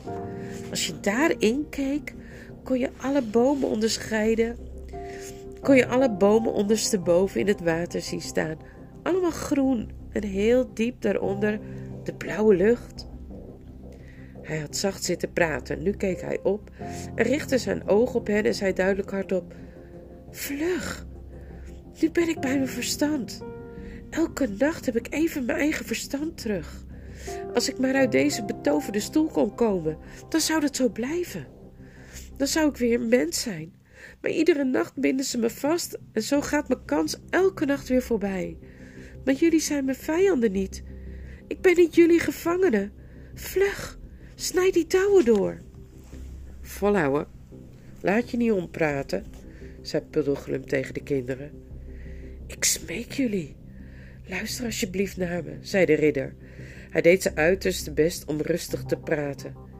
Als 0.71 0.87
je 0.87 1.01
daarin 1.01 1.67
keek, 1.71 2.15
kon 2.63 2.79
je 2.79 2.91
alle 3.01 3.23
bomen 3.23 3.69
onderscheiden. 3.69 4.57
Kon 5.61 5.77
je 5.77 5.87
alle 5.87 6.11
bomen 6.11 6.53
ondersteboven 6.53 7.41
in 7.41 7.47
het 7.47 7.61
water 7.61 8.01
zien 8.01 8.21
staan. 8.21 8.57
Allemaal 9.03 9.31
groen 9.31 9.91
en 10.13 10.25
heel 10.25 10.71
diep 10.75 11.01
daaronder 11.01 11.61
de 12.05 12.15
blauwe 12.15 12.55
lucht. 12.55 13.11
Hij 14.43 14.59
had 14.59 14.77
zacht 14.77 15.05
zitten 15.05 15.33
praten. 15.33 15.83
Nu 15.83 15.93
keek 15.93 16.21
hij 16.21 16.39
op 16.43 16.71
en 17.15 17.25
richtte 17.25 17.59
zijn 17.59 17.89
oog 17.89 18.15
op 18.15 18.27
hen 18.27 18.45
en 18.45 18.55
zei 18.55 18.73
duidelijk 18.73 19.11
hardop: 19.11 19.55
Vlug, 20.31 21.07
nu 22.01 22.11
ben 22.11 22.29
ik 22.29 22.41
bij 22.41 22.55
mijn 22.55 22.69
verstand. 22.69 23.43
Elke 24.11 24.49
nacht 24.59 24.87
heb 24.87 24.97
ik 24.97 25.07
even 25.11 25.45
mijn 25.45 25.59
eigen 25.59 25.85
verstand 25.85 26.37
terug. 26.37 26.85
Als 27.55 27.69
ik 27.69 27.79
maar 27.79 27.95
uit 27.95 28.13
deze 28.13 28.45
betoverde 28.45 29.01
stoel 29.01 29.27
kon 29.27 29.55
komen, 29.55 29.99
dan 30.29 30.41
zou 30.41 30.61
dat 30.61 30.77
zo 30.77 30.89
blijven. 30.89 31.47
Dan 32.43 32.51
zou 32.51 32.69
ik 32.69 32.77
weer 32.77 33.01
een 33.01 33.09
mens 33.09 33.41
zijn. 33.41 33.73
Maar 34.21 34.31
iedere 34.31 34.65
nacht 34.65 34.97
binden 34.97 35.25
ze 35.25 35.39
me 35.39 35.51
vast 35.51 35.99
en 36.13 36.23
zo 36.23 36.41
gaat 36.41 36.69
mijn 36.69 36.85
kans 36.85 37.19
elke 37.31 37.65
nacht 37.65 37.89
weer 37.89 38.03
voorbij. 38.03 38.59
Maar 39.25 39.35
jullie 39.35 39.61
zijn 39.61 39.85
mijn 39.85 39.97
vijanden 39.97 40.53
niet. 40.53 40.83
Ik 41.47 41.61
ben 41.61 41.77
niet 41.77 41.95
jullie 41.95 42.19
gevangene. 42.19 42.91
Vlug, 43.35 43.99
snijd 44.35 44.75
die 44.75 44.87
touwen 44.87 45.25
door. 45.25 45.61
Volhouden. 46.61 47.27
Laat 48.01 48.31
je 48.31 48.37
niet 48.37 48.53
ompraten, 48.53 49.25
zei 49.83 50.03
Puddelglum 50.03 50.67
tegen 50.67 50.95
de 50.95 51.03
kinderen. 51.03 51.51
Ik 52.47 52.65
smeek 52.65 53.13
jullie. 53.13 53.57
Luister 54.27 54.65
alsjeblieft 54.65 55.17
naar 55.17 55.45
me, 55.45 55.57
zei 55.61 55.85
de 55.85 55.95
ridder. 55.95 56.35
Hij 56.91 57.03
deed 57.03 57.23
zijn 57.23 57.37
uiterste 57.37 57.93
best 57.93 58.25
om 58.25 58.41
rustig 58.41 58.83
te 58.85 58.97
praten. 58.97 59.72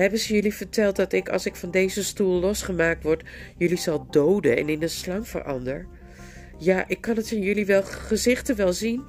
Hebben 0.00 0.18
ze 0.18 0.34
jullie 0.34 0.54
verteld 0.54 0.96
dat 0.96 1.12
ik, 1.12 1.28
als 1.28 1.46
ik 1.46 1.56
van 1.56 1.70
deze 1.70 2.04
stoel 2.04 2.40
losgemaakt 2.40 3.02
word, 3.02 3.22
jullie 3.56 3.76
zal 3.76 4.06
doden 4.10 4.56
en 4.56 4.68
in 4.68 4.82
een 4.82 4.90
slang 4.90 5.28
verander? 5.28 5.86
Ja, 6.58 6.88
ik 6.88 7.00
kan 7.00 7.16
het 7.16 7.30
in 7.30 7.42
jullie 7.42 7.66
wel 7.66 7.82
gezichten 7.82 8.56
wel 8.56 8.72
zien. 8.72 9.04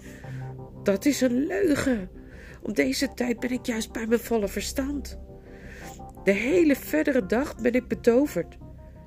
Dat 0.83 1.05
is 1.05 1.21
een 1.21 1.45
leugen. 1.45 2.09
Om 2.61 2.73
deze 2.73 3.13
tijd 3.13 3.39
ben 3.39 3.51
ik 3.51 3.65
juist 3.65 3.91
bij 3.91 4.07
mijn 4.07 4.19
volle 4.19 4.47
verstand. 4.47 5.19
De 6.23 6.31
hele 6.31 6.75
verdere 6.75 7.25
dag 7.25 7.55
ben 7.61 7.73
ik 7.73 7.87
betoverd. 7.87 8.57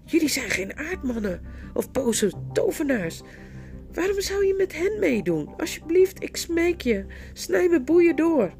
Jullie 0.04 0.28
zijn 0.28 0.50
geen 0.50 0.76
aardmannen 0.76 1.40
of 1.74 1.90
boze 1.90 2.32
tovenaars. 2.52 3.22
Waarom 3.92 4.20
zou 4.20 4.46
je 4.46 4.54
met 4.54 4.76
hen 4.76 4.98
meedoen? 4.98 5.56
Alsjeblieft, 5.56 6.22
ik 6.22 6.36
smeek 6.36 6.80
je. 6.80 7.06
Snij 7.32 7.68
me 7.68 7.80
boeien 7.80 8.16
door. 8.16 8.54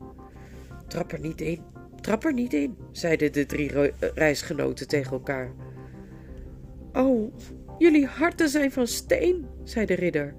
Trap 0.88 1.12
er 1.12 1.20
niet 1.20 1.40
in, 1.40 1.73
trap 2.04 2.25
er 2.25 2.32
niet 2.32 2.52
in, 2.52 2.76
zeiden 2.92 3.32
de 3.32 3.46
drie 3.46 3.70
reisgenoten 4.14 4.88
tegen 4.88 5.12
elkaar. 5.12 5.52
Oh, 6.92 7.34
jullie 7.78 8.06
harten 8.06 8.49
zijn 8.49 8.73
van 8.73 8.87
steen, 8.87 9.46
zei 9.62 9.87
de 9.87 9.94
ridder. 9.94 10.34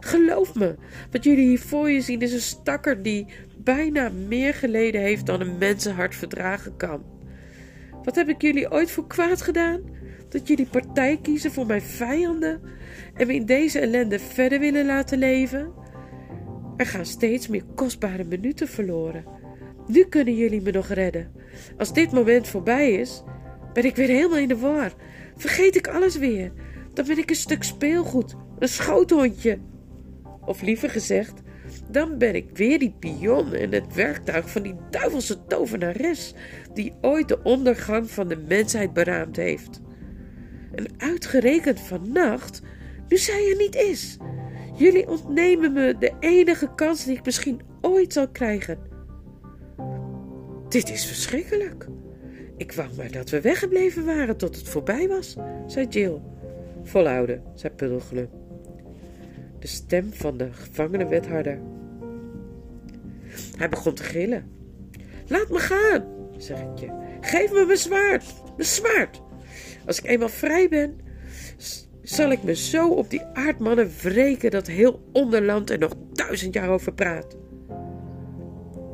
Geloof 0.00 0.54
me, 0.54 0.74
wat 1.10 1.24
jullie 1.24 1.46
hier 1.46 1.60
voor 1.60 1.90
je 1.90 2.00
zien 2.00 2.20
is 2.20 2.32
een 2.32 2.40
stakker 2.40 3.02
die 3.02 3.26
bijna 3.56 4.10
meer 4.28 4.54
geleden 4.54 5.00
heeft 5.00 5.26
dan 5.26 5.40
een 5.40 5.58
mensenhart 5.58 6.14
verdragen 6.14 6.76
kan. 6.76 7.02
Wat 8.02 8.14
heb 8.14 8.28
ik 8.28 8.42
jullie 8.42 8.70
ooit 8.70 8.90
voor 8.90 9.06
kwaad 9.06 9.42
gedaan? 9.42 9.80
Dat 10.28 10.48
jullie 10.48 10.66
partij 10.66 11.18
kiezen 11.22 11.52
voor 11.52 11.66
mijn 11.66 11.82
vijanden 11.82 12.60
en 13.14 13.26
me 13.26 13.34
in 13.34 13.46
deze 13.46 13.78
ellende 13.78 14.18
verder 14.18 14.58
willen 14.58 14.86
laten 14.86 15.18
leven? 15.18 15.72
Er 16.76 16.86
gaan 16.86 17.06
steeds 17.06 17.48
meer 17.48 17.64
kostbare 17.74 18.24
minuten 18.24 18.68
verloren. 18.68 19.40
Nu 19.86 20.04
kunnen 20.04 20.36
jullie 20.36 20.60
me 20.60 20.70
nog 20.70 20.88
redden. 20.88 21.32
Als 21.76 21.92
dit 21.92 22.12
moment 22.12 22.48
voorbij 22.48 22.92
is, 22.92 23.22
ben 23.72 23.84
ik 23.84 23.96
weer 23.96 24.08
helemaal 24.08 24.38
in 24.38 24.48
de 24.48 24.58
war. 24.58 24.92
Vergeet 25.36 25.76
ik 25.76 25.88
alles 25.88 26.16
weer. 26.16 26.52
Dan 26.92 27.06
ben 27.06 27.18
ik 27.18 27.30
een 27.30 27.36
stuk 27.36 27.62
speelgoed, 27.62 28.36
een 28.58 28.68
schoothondje. 28.68 29.58
Of 30.44 30.62
liever 30.62 30.90
gezegd, 30.90 31.40
dan 31.90 32.18
ben 32.18 32.34
ik 32.34 32.46
weer 32.52 32.78
die 32.78 32.94
pion 32.98 33.54
en 33.54 33.72
het 33.72 33.94
werktuig 33.94 34.50
van 34.50 34.62
die 34.62 34.76
duivelse 34.90 35.44
tovenares 35.46 36.34
die 36.74 36.92
ooit 37.00 37.28
de 37.28 37.42
ondergang 37.42 38.10
van 38.10 38.28
de 38.28 38.36
mensheid 38.36 38.92
beraamd 38.92 39.36
heeft. 39.36 39.80
En 40.74 40.86
uitgerekend 40.96 41.80
vannacht, 41.80 42.62
nu 43.08 43.16
zij 43.16 43.50
er 43.50 43.56
niet 43.56 43.74
is. 43.74 44.16
Jullie 44.76 45.08
ontnemen 45.08 45.72
me 45.72 45.98
de 45.98 46.12
enige 46.20 46.74
kans 46.74 47.04
die 47.04 47.16
ik 47.16 47.24
misschien 47.24 47.60
ooit 47.80 48.12
zal 48.12 48.28
krijgen. 48.28 48.91
Dit 50.72 50.90
is 50.90 51.06
verschrikkelijk. 51.06 51.86
Ik 52.56 52.72
wou 52.72 52.88
maar 52.96 53.10
dat 53.10 53.30
we 53.30 53.40
weggebleven 53.40 54.04
waren 54.04 54.36
tot 54.36 54.56
het 54.56 54.68
voorbij 54.68 55.08
was, 55.08 55.36
zei 55.66 55.86
Jill. 55.86 56.20
Volhouden, 56.82 57.42
zei 57.54 57.72
Puddelglum. 57.72 58.28
De 59.58 59.66
stem 59.66 60.12
van 60.12 60.36
de 60.36 60.52
gevangene 60.52 61.06
werd 61.06 61.26
harder. 61.26 61.60
Hij 63.56 63.68
begon 63.68 63.94
te 63.94 64.02
gillen. 64.02 64.50
Laat 65.26 65.50
me 65.50 65.58
gaan, 65.58 66.04
zeg 66.36 66.60
ik 66.60 66.78
je. 66.78 67.16
Geef 67.20 67.52
me 67.52 67.64
mijn 67.66 67.78
zwaard, 67.78 68.24
mijn 68.56 68.68
zwaard. 68.68 69.22
Als 69.86 69.98
ik 69.98 70.04
eenmaal 70.04 70.28
vrij 70.28 70.68
ben, 70.68 71.00
zal 72.02 72.30
ik 72.30 72.42
me 72.42 72.54
zo 72.54 72.88
op 72.88 73.10
die 73.10 73.24
aardmannen 73.24 73.90
wreken 74.02 74.50
dat 74.50 74.66
heel 74.66 75.08
onderland 75.12 75.70
er 75.70 75.78
nog 75.78 75.94
duizend 76.12 76.54
jaar 76.54 76.68
over 76.68 76.94
praat. 76.94 77.36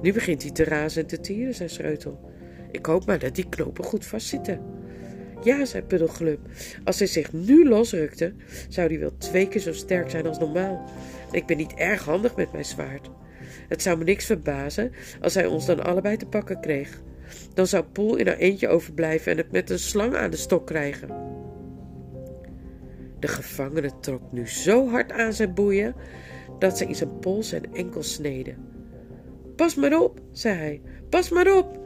Nu 0.03 0.13
begint 0.13 0.43
hij 0.43 0.51
te 0.51 0.65
razen 0.65 1.03
en 1.03 1.09
te 1.09 1.21
tieren, 1.21 1.55
zei 1.55 1.69
Schreutel. 1.69 2.31
Ik 2.71 2.87
hoop 2.87 3.07
maar 3.07 3.19
dat 3.19 3.35
die 3.35 3.49
knopen 3.49 3.85
goed 3.85 4.07
vastzitten. 4.07 4.61
Ja, 5.43 5.65
zei 5.65 5.83
Puddelglum. 5.83 6.39
Als 6.85 6.99
hij 6.99 7.09
zich 7.09 7.33
nu 7.33 7.69
losrukte, 7.69 8.35
zou 8.69 8.89
hij 8.89 8.99
wel 8.99 9.17
twee 9.17 9.49
keer 9.49 9.61
zo 9.61 9.73
sterk 9.73 10.11
zijn 10.11 10.27
als 10.27 10.39
normaal. 10.39 10.91
ik 11.31 11.47
ben 11.47 11.57
niet 11.57 11.75
erg 11.75 12.05
handig 12.05 12.37
met 12.37 12.53
mijn 12.53 12.65
zwaard. 12.65 13.11
Het 13.69 13.83
zou 13.83 13.99
me 13.99 14.05
niks 14.05 14.27
verbazen 14.27 14.93
als 15.21 15.35
hij 15.35 15.47
ons 15.47 15.67
dan 15.67 15.85
allebei 15.85 16.17
te 16.17 16.27
pakken 16.27 16.61
kreeg. 16.61 17.01
Dan 17.55 17.67
zou 17.67 17.85
Poel 17.85 18.17
in 18.17 18.27
haar 18.27 18.37
eentje 18.37 18.69
overblijven 18.69 19.33
en 19.33 19.39
het 19.39 19.53
met 19.53 19.71
een 19.71 19.79
slang 19.79 20.15
aan 20.15 20.31
de 20.31 20.37
stok 20.37 20.67
krijgen. 20.67 21.09
De 23.19 23.29
gevangene 23.29 23.91
trok 24.01 24.33
nu 24.33 24.49
zo 24.49 24.89
hard 24.89 25.13
aan 25.13 25.33
zijn 25.33 25.55
boeien 25.55 25.95
dat 26.59 26.79
ze 26.79 26.87
in 26.87 26.95
zijn 26.95 27.19
pols 27.19 27.53
en 27.53 27.75
enkel 27.75 28.03
sneden. 28.03 28.78
Pas 29.59 29.75
maar 29.75 30.01
op, 30.01 30.21
zei 30.33 30.57
hij, 30.57 30.81
pas 31.11 31.31
maar 31.31 31.57
op. 31.57 31.79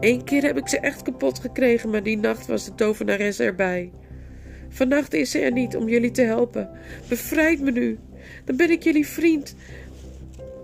Eén 0.00 0.24
keer 0.24 0.42
heb 0.42 0.56
ik 0.56 0.68
ze 0.68 0.80
echt 0.80 1.02
kapot 1.02 1.38
gekregen, 1.38 1.90
maar 1.90 2.02
die 2.02 2.18
nacht 2.18 2.46
was 2.46 2.64
de 2.64 2.74
tovenares 2.74 3.40
erbij. 3.40 3.92
Vannacht 4.68 5.14
is 5.14 5.30
ze 5.30 5.38
er 5.38 5.52
niet 5.52 5.76
om 5.76 5.88
jullie 5.88 6.10
te 6.10 6.22
helpen. 6.22 6.70
Bevrijd 7.08 7.60
me 7.60 7.70
nu, 7.70 7.98
dan 8.44 8.56
ben 8.56 8.70
ik 8.70 8.82
jullie 8.82 9.06
vriend. 9.06 9.54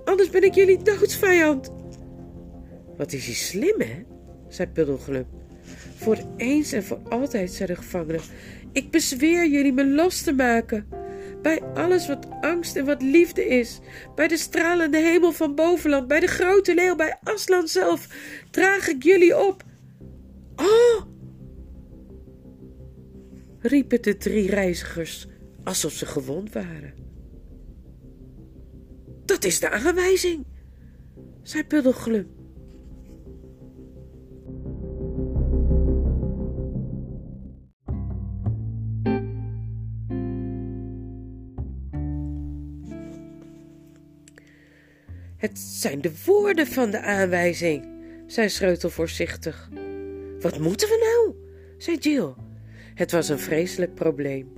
Anders 0.04 0.30
ben 0.30 0.42
ik 0.42 0.54
jullie 0.54 0.82
doodsvijand. 0.82 1.72
Wat 2.96 3.12
is 3.12 3.26
hij 3.26 3.34
slim, 3.34 3.80
hè? 3.80 4.02
zei 4.48 4.68
Puddelglum. 4.68 5.26
Voor 5.96 6.18
eens 6.36 6.72
en 6.72 6.84
voor 6.84 7.00
altijd, 7.08 7.52
zei 7.52 7.68
de 7.68 7.76
gevangene. 7.76 8.18
Ik 8.72 8.90
bezweer 8.90 9.48
jullie 9.48 9.72
me 9.72 9.86
los 9.86 10.22
te 10.22 10.32
maken. 10.32 10.86
Bij 11.42 11.62
alles 11.62 12.06
wat 12.06 12.26
angst 12.40 12.76
en 12.76 12.84
wat 12.84 13.02
liefde 13.02 13.46
is. 13.46 13.80
Bij 14.14 14.28
de 14.28 14.36
stralende 14.36 14.98
hemel 14.98 15.32
van 15.32 15.54
bovenland. 15.54 16.08
Bij 16.08 16.20
de 16.20 16.26
grote 16.26 16.74
leeuw. 16.74 16.96
Bij 16.96 17.18
Aslan 17.22 17.68
zelf. 17.68 18.08
Draag 18.50 18.88
ik 18.88 19.02
jullie 19.02 19.46
op. 19.46 19.62
Oh! 20.56 21.10
riepen 23.62 24.02
de 24.02 24.16
drie 24.16 24.50
reizigers 24.50 25.26
alsof 25.64 25.92
ze 25.92 26.06
gewond 26.06 26.52
waren. 26.52 26.94
Dat 29.24 29.44
is 29.44 29.60
de 29.60 29.70
aanwijzing, 29.70 30.46
zei 31.42 31.64
Puddelglum. 31.64 32.41
Het 45.42 45.58
zijn 45.58 46.00
de 46.00 46.12
woorden 46.24 46.66
van 46.66 46.90
de 46.90 47.00
aanwijzing, 47.00 47.88
zei 48.26 48.48
Schreutel 48.48 48.90
voorzichtig. 48.90 49.70
Wat 50.40 50.58
moeten 50.58 50.88
we 50.88 51.24
nou? 51.24 51.36
zei 51.78 51.96
Jill. 51.96 52.34
Het 52.94 53.12
was 53.12 53.28
een 53.28 53.38
vreselijk 53.38 53.94
probleem. 53.94 54.52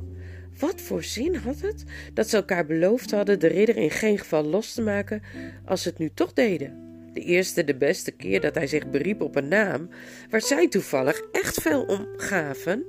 Wat 0.59 0.81
voor 0.81 1.05
zin 1.05 1.35
had 1.35 1.61
het 1.61 1.85
dat 2.15 2.29
ze 2.29 2.37
elkaar 2.37 2.67
beloofd 2.67 3.11
hadden 3.11 3.41
de 3.41 3.47
ridder 3.47 3.77
in 3.77 3.91
geen 3.91 4.19
geval 4.19 4.45
los 4.45 4.75
te 4.75 4.83
maken 4.83 5.23
als 5.65 5.83
ze 5.83 5.89
het 5.89 5.99
nu 5.99 6.11
toch 6.15 6.33
deden? 6.33 6.79
De 7.13 7.21
eerste, 7.21 7.65
de 7.65 7.77
beste 7.77 8.11
keer 8.11 8.41
dat 8.41 8.55
hij 8.55 8.67
zich 8.67 8.91
beriep 8.91 9.21
op 9.21 9.37
een 9.37 9.49
naam 9.49 9.89
waar 10.31 10.43
zij 10.43 10.69
toevallig 10.69 11.21
echt 11.33 11.61
veel 11.63 11.83
om 11.83 12.09
gaven. 12.17 12.85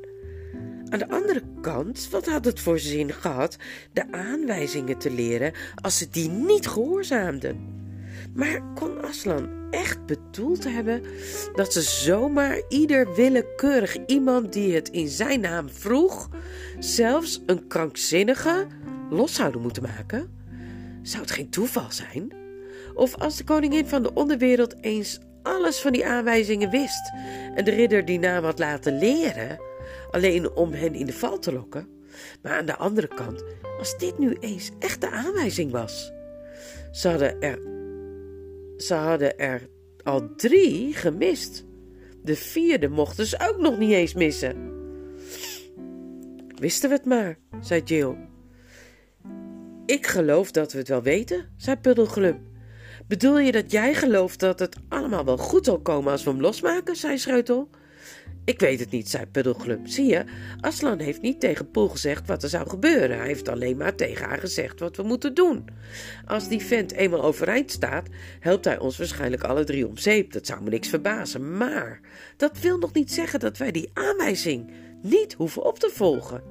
Aan 0.89 0.99
de 0.99 1.09
andere 1.09 1.41
kant, 1.61 2.09
wat 2.09 2.25
had 2.25 2.45
het 2.45 2.59
voor 2.59 2.79
zin 2.79 3.13
gehad 3.13 3.57
de 3.93 4.11
aanwijzingen 4.11 4.97
te 4.97 5.11
leren 5.11 5.53
als 5.81 5.97
ze 5.97 6.09
die 6.09 6.29
niet 6.29 6.67
gehoorzaamden? 6.67 7.83
Maar 8.35 8.61
kon 8.73 9.01
Aslan 9.01 9.49
echt 9.71 10.05
bedoeld 10.05 10.63
hebben 10.63 11.03
dat 11.53 11.73
ze 11.73 11.81
zomaar 11.81 12.61
ieder 12.69 13.15
willekeurig 13.15 13.97
iemand 14.05 14.53
die 14.53 14.75
het 14.75 14.89
in 14.89 15.07
zijn 15.07 15.39
naam 15.39 15.69
vroeg, 15.69 16.29
zelfs 16.79 17.41
een 17.45 17.67
krankzinnige, 17.67 18.67
los 19.09 19.33
zouden 19.33 19.61
moeten 19.61 19.83
maken? 19.83 20.29
Zou 21.01 21.21
het 21.21 21.31
geen 21.31 21.49
toeval 21.49 21.91
zijn? 21.91 22.33
Of 22.93 23.15
als 23.15 23.37
de 23.37 23.43
koningin 23.43 23.87
van 23.87 24.03
de 24.03 24.13
onderwereld 24.13 24.75
eens 24.81 25.19
alles 25.43 25.79
van 25.79 25.91
die 25.91 26.05
aanwijzingen 26.05 26.69
wist 26.69 27.11
en 27.55 27.65
de 27.65 27.71
ridder 27.71 28.05
die 28.05 28.19
naam 28.19 28.43
had 28.43 28.59
laten 28.59 28.97
leren, 28.97 29.59
alleen 30.11 30.51
om 30.51 30.73
hen 30.73 30.93
in 30.93 31.05
de 31.05 31.13
val 31.13 31.39
te 31.39 31.53
lokken? 31.53 31.87
Maar 32.41 32.57
aan 32.57 32.65
de 32.65 32.75
andere 32.75 33.07
kant, 33.07 33.43
als 33.79 33.97
dit 33.97 34.17
nu 34.17 34.37
eens 34.39 34.71
echt 34.79 35.01
de 35.01 35.09
aanwijzing 35.09 35.71
was. 35.71 36.11
Ze 36.91 37.09
hadden 37.09 37.41
er, 37.41 37.59
ze 38.77 38.93
hadden 38.93 39.37
er 39.37 39.69
al 40.03 40.35
drie 40.35 40.93
gemist. 40.93 41.65
De 42.23 42.35
vierde 42.35 42.87
mochten 42.87 43.25
ze 43.25 43.49
ook 43.49 43.57
nog 43.57 43.77
niet 43.77 43.91
eens 43.91 44.13
missen. 44.13 44.73
Wisten 46.59 46.89
we 46.89 46.95
het 46.95 47.05
maar, 47.05 47.37
zei 47.61 47.81
Jill. 47.83 48.15
Ik 49.85 50.07
geloof 50.07 50.51
dat 50.51 50.71
we 50.71 50.77
het 50.77 50.87
wel 50.87 51.01
weten, 51.01 51.49
zei 51.57 51.77
Puddelglum. 51.77 52.47
Bedoel 53.07 53.39
je 53.39 53.51
dat 53.51 53.71
jij 53.71 53.93
gelooft 53.93 54.39
dat 54.39 54.59
het 54.59 54.75
allemaal 54.89 55.25
wel 55.25 55.37
goed 55.37 55.65
zal 55.65 55.79
komen 55.79 56.11
als 56.11 56.23
we 56.23 56.29
hem 56.29 56.41
losmaken, 56.41 56.95
zei 56.95 57.17
Schreutel. 57.17 57.69
Ik 58.45 58.59
weet 58.59 58.79
het 58.79 58.91
niet, 58.91 59.09
zei 59.09 59.25
Puddelglum. 59.25 59.87
Zie 59.87 60.05
je, 60.05 60.23
Aslan 60.61 60.99
heeft 60.99 61.21
niet 61.21 61.39
tegen 61.39 61.71
Poel 61.71 61.87
gezegd 61.87 62.27
wat 62.27 62.43
er 62.43 62.49
zou 62.49 62.69
gebeuren. 62.69 63.17
Hij 63.17 63.27
heeft 63.27 63.47
alleen 63.47 63.77
maar 63.77 63.95
tegen 63.95 64.27
haar 64.27 64.39
gezegd 64.39 64.79
wat 64.79 64.95
we 64.97 65.03
moeten 65.03 65.33
doen. 65.33 65.65
Als 66.25 66.47
die 66.47 66.61
vent 66.61 66.91
eenmaal 66.91 67.23
overeind 67.23 67.71
staat, 67.71 68.07
helpt 68.39 68.65
hij 68.65 68.79
ons 68.79 68.97
waarschijnlijk 68.97 69.43
alle 69.43 69.63
drie 69.63 69.87
om 69.87 69.97
zeep. 69.97 70.31
Dat 70.31 70.45
zou 70.45 70.63
me 70.63 70.69
niks 70.69 70.87
verbazen. 70.87 71.57
Maar 71.57 71.99
dat 72.37 72.59
wil 72.59 72.77
nog 72.77 72.93
niet 72.93 73.11
zeggen 73.11 73.39
dat 73.39 73.57
wij 73.57 73.71
die 73.71 73.89
aanwijzing 73.93 74.71
niet 75.01 75.33
hoeven 75.33 75.63
op 75.63 75.79
te 75.79 75.89
volgen. 75.93 76.41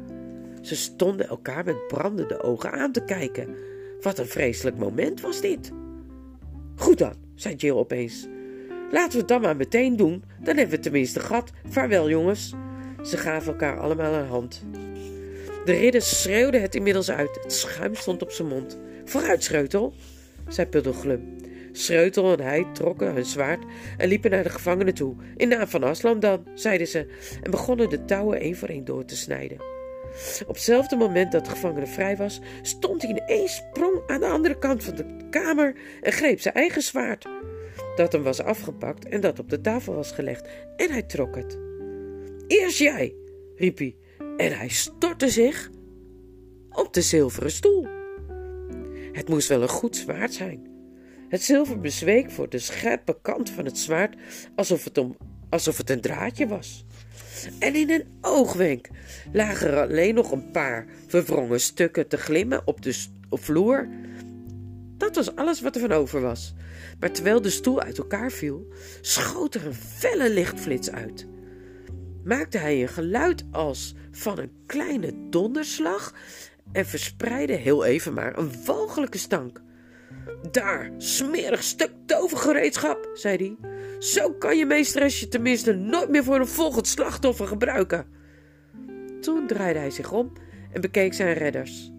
Ze 0.62 0.76
stonden 0.76 1.28
elkaar 1.28 1.64
met 1.64 1.86
brandende 1.86 2.42
ogen 2.42 2.72
aan 2.72 2.92
te 2.92 3.04
kijken. 3.04 3.56
Wat 4.00 4.18
een 4.18 4.26
vreselijk 4.26 4.76
moment 4.76 5.20
was 5.20 5.40
dit. 5.40 5.70
Goed 6.76 6.98
dan, 6.98 7.14
zei 7.34 7.54
Jill 7.54 7.74
opeens. 7.74 8.26
Laten 8.90 9.12
we 9.12 9.18
het 9.18 9.28
dan 9.28 9.40
maar 9.40 9.56
meteen 9.56 9.96
doen, 9.96 10.24
dan 10.40 10.56
hebben 10.56 10.76
we 10.76 10.82
tenminste 10.82 11.20
gat. 11.20 11.50
Vaarwel, 11.68 12.08
jongens. 12.08 12.52
Ze 13.02 13.16
gaven 13.16 13.52
elkaar 13.52 13.80
allemaal 13.80 14.14
een 14.14 14.26
hand. 14.26 14.64
De 15.64 15.72
ridder 15.72 16.02
schreeuwde 16.02 16.58
het 16.58 16.74
inmiddels 16.74 17.10
uit. 17.10 17.38
Het 17.42 17.52
schuim 17.52 17.94
stond 17.94 18.22
op 18.22 18.30
zijn 18.30 18.48
mond. 18.48 18.78
Vooruit, 19.04 19.44
Schreutel, 19.44 19.94
zei 20.48 20.66
Puddelglum. 20.66 21.36
Schreutel 21.72 22.32
en 22.32 22.44
hij 22.44 22.66
trokken 22.72 23.14
hun 23.14 23.24
zwaard 23.24 23.64
en 23.96 24.08
liepen 24.08 24.30
naar 24.30 24.42
de 24.42 24.48
gevangenen 24.48 24.94
toe. 24.94 25.14
In 25.36 25.48
naam 25.48 25.66
van 25.66 25.82
Aslan 25.82 26.20
dan, 26.20 26.46
zeiden 26.54 26.86
ze, 26.86 27.06
en 27.42 27.50
begonnen 27.50 27.88
de 27.88 28.04
touwen 28.04 28.40
één 28.40 28.56
voor 28.56 28.68
één 28.68 28.84
door 28.84 29.04
te 29.04 29.16
snijden. 29.16 29.58
Op 30.46 30.54
hetzelfde 30.54 30.96
moment 30.96 31.32
dat 31.32 31.44
de 31.44 31.50
gevangene 31.50 31.86
vrij 31.86 32.16
was, 32.16 32.40
stond 32.62 33.02
hij 33.02 33.10
in 33.10 33.22
één 33.26 33.48
sprong 33.48 34.02
aan 34.06 34.20
de 34.20 34.26
andere 34.26 34.58
kant 34.58 34.84
van 34.84 34.94
de 34.94 35.06
kamer 35.30 35.74
en 36.02 36.12
greep 36.12 36.40
zijn 36.40 36.54
eigen 36.54 36.82
zwaard 36.82 37.26
dat 37.94 38.12
hem 38.12 38.22
was 38.22 38.40
afgepakt 38.40 39.08
en 39.08 39.20
dat 39.20 39.38
op 39.38 39.50
de 39.50 39.60
tafel 39.60 39.94
was 39.94 40.12
gelegd, 40.12 40.48
en 40.76 40.90
hij 40.90 41.02
trok 41.02 41.36
het. 41.36 41.58
Eerst 42.46 42.78
jij, 42.78 43.14
riep 43.56 43.78
hij, 43.78 43.96
en 44.36 44.56
hij 44.56 44.68
stortte 44.68 45.28
zich 45.28 45.70
op 46.70 46.94
de 46.94 47.02
zilveren 47.02 47.50
stoel. 47.50 47.86
Het 49.12 49.28
moest 49.28 49.48
wel 49.48 49.62
een 49.62 49.68
goed 49.68 49.96
zwaard 49.96 50.32
zijn. 50.32 50.66
Het 51.28 51.42
zilver 51.42 51.80
bezweek 51.80 52.30
voor 52.30 52.48
de 52.48 52.58
scherpe 52.58 53.18
kant 53.22 53.50
van 53.50 53.64
het 53.64 53.78
zwaard 53.78 54.16
alsof 54.54 54.84
het, 54.84 54.98
om, 54.98 55.16
alsof 55.50 55.76
het 55.76 55.90
een 55.90 56.00
draadje 56.00 56.46
was. 56.46 56.84
En 57.58 57.74
in 57.74 57.90
een 57.90 58.04
oogwenk 58.20 58.88
lagen 59.32 59.68
er 59.68 59.80
alleen 59.80 60.14
nog 60.14 60.32
een 60.32 60.50
paar 60.50 60.86
verwrongen 61.06 61.60
stukken 61.60 62.08
te 62.08 62.16
glimmen 62.16 62.66
op 62.66 62.82
de 62.82 63.06
vloer. 63.30 63.88
Dat 64.96 65.14
was 65.14 65.36
alles 65.36 65.60
wat 65.60 65.74
er 65.74 65.80
van 65.80 65.92
over 65.92 66.20
was. 66.20 66.54
Maar 67.00 67.12
terwijl 67.12 67.40
de 67.40 67.50
stoel 67.50 67.80
uit 67.80 67.98
elkaar 67.98 68.30
viel, 68.30 68.66
schoot 69.00 69.54
er 69.54 69.66
een 69.66 69.74
felle 69.74 70.30
lichtflits 70.30 70.90
uit. 70.90 71.26
Maakte 72.24 72.58
hij 72.58 72.82
een 72.82 72.88
geluid 72.88 73.44
als 73.50 73.94
van 74.10 74.38
een 74.38 74.52
kleine 74.66 75.28
donderslag 75.30 76.14
en 76.72 76.86
verspreidde 76.86 77.52
heel 77.52 77.84
even 77.84 78.12
maar 78.12 78.38
een 78.38 78.64
walgelijke 78.64 79.18
stank. 79.18 79.62
Daar, 80.50 80.90
smerig 80.98 81.62
stuk 81.62 81.90
tovergereedschap, 82.06 83.10
zei 83.14 83.36
hij. 83.36 83.70
Zo 83.98 84.32
kan 84.32 84.56
je 84.56 84.66
meesteresje 84.66 85.28
tenminste 85.28 85.72
nooit 85.72 86.08
meer 86.08 86.24
voor 86.24 86.40
een 86.40 86.46
volgend 86.46 86.86
slachtoffer 86.86 87.46
gebruiken. 87.46 88.06
Toen 89.20 89.46
draaide 89.46 89.78
hij 89.78 89.90
zich 89.90 90.12
om 90.12 90.32
en 90.72 90.80
bekeek 90.80 91.14
zijn 91.14 91.34
redders. 91.34 91.93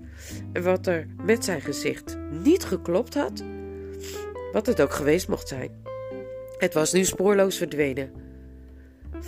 Wat 0.64 0.88
er 0.88 1.08
met 1.24 1.46
zijn 1.46 1.62
gezicht 1.62 2.18
niet 2.44 2.64
geklopt 2.64 3.14
had, 3.14 3.44
wat 4.52 4.66
het 4.66 4.82
ook 4.82 4.94
geweest 4.94 5.28
mocht 5.28 5.48
zijn. 5.48 5.70
Het 6.58 6.74
was 6.74 6.94
nu 6.94 7.04
spoorloos 7.04 7.58
verdwenen. 7.58 8.12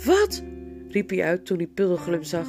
Wat? 0.04 0.42
riep 0.88 1.10
hij 1.10 1.24
uit 1.24 1.46
toen 1.46 1.56
hij 1.56 1.66
Puddelglum 1.66 2.22
zag. 2.22 2.46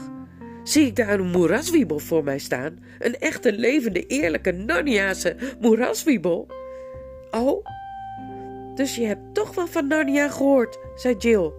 Zie 0.63 0.85
ik 0.85 0.95
daar 0.95 1.19
een 1.19 1.31
moeraswiebel 1.31 1.99
voor 1.99 2.23
mij 2.23 2.39
staan? 2.39 2.79
Een 2.99 3.19
echte 3.19 3.53
levende, 3.53 4.05
eerlijke 4.05 4.51
Narniaanse 4.51 5.35
moeraswiebel? 5.59 6.47
Oh, 7.31 7.65
dus 8.75 8.95
je 8.95 9.05
hebt 9.05 9.33
toch 9.33 9.55
wel 9.55 9.67
van 9.67 9.88
Narnia 9.88 10.29
gehoord, 10.29 10.79
zei 10.95 11.15
Jill. 11.17 11.51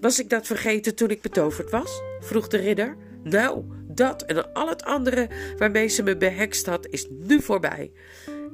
Was 0.00 0.20
ik 0.20 0.30
dat 0.30 0.46
vergeten 0.46 0.94
toen 0.94 1.10
ik 1.10 1.22
betoverd 1.22 1.70
was? 1.70 2.02
vroeg 2.20 2.48
de 2.48 2.56
ridder. 2.56 2.96
Nou, 3.22 3.64
dat 3.96 4.22
en 4.22 4.52
al 4.52 4.68
het 4.68 4.84
andere 4.84 5.28
waarmee 5.58 5.88
ze 5.88 6.02
me 6.02 6.16
behekst 6.16 6.66
had, 6.66 6.86
is 6.86 7.06
nu 7.10 7.42
voorbij. 7.42 7.92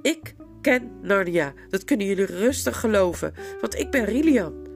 Ik 0.03 0.35
ken 0.61 0.91
Narnia. 1.03 1.53
Dat 1.69 1.85
kunnen 1.85 2.07
jullie 2.07 2.25
rustig 2.25 2.81
geloven, 2.81 3.35
want 3.61 3.79
ik 3.79 3.91
ben 3.91 4.05
Rilian, 4.05 4.67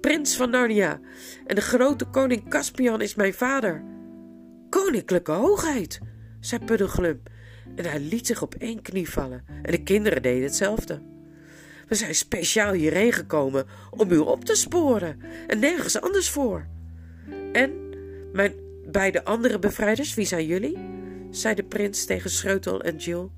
prins 0.00 0.36
van 0.36 0.50
Narnia. 0.50 1.00
En 1.46 1.54
de 1.54 1.60
grote 1.60 2.04
koning 2.04 2.48
Caspian 2.48 3.00
is 3.00 3.14
mijn 3.14 3.34
vader. 3.34 3.84
Koninklijke 4.70 5.32
hoogheid, 5.32 6.00
zei 6.40 6.64
Puddelglum. 6.64 7.22
En 7.76 7.84
hij 7.84 8.00
liet 8.00 8.26
zich 8.26 8.42
op 8.42 8.54
één 8.54 8.82
knie 8.82 9.10
vallen. 9.10 9.44
En 9.62 9.70
de 9.70 9.82
kinderen 9.82 10.22
deden 10.22 10.42
hetzelfde. 10.42 11.02
We 11.88 11.94
zijn 11.94 12.14
speciaal 12.14 12.72
hierheen 12.72 13.12
gekomen 13.12 13.66
om 13.90 14.10
u 14.10 14.16
op 14.16 14.44
te 14.44 14.54
sporen 14.54 15.20
en 15.46 15.58
nergens 15.58 16.00
anders 16.00 16.30
voor. 16.30 16.66
En 17.52 17.72
mijn 18.32 18.52
beide 18.92 19.24
andere 19.24 19.58
bevrijders, 19.58 20.14
wie 20.14 20.26
zijn 20.26 20.46
jullie? 20.46 20.78
zei 21.30 21.54
de 21.54 21.64
prins 21.64 22.04
tegen 22.04 22.30
Schreutel 22.30 22.80
en 22.80 22.96
Jill. 22.96 23.28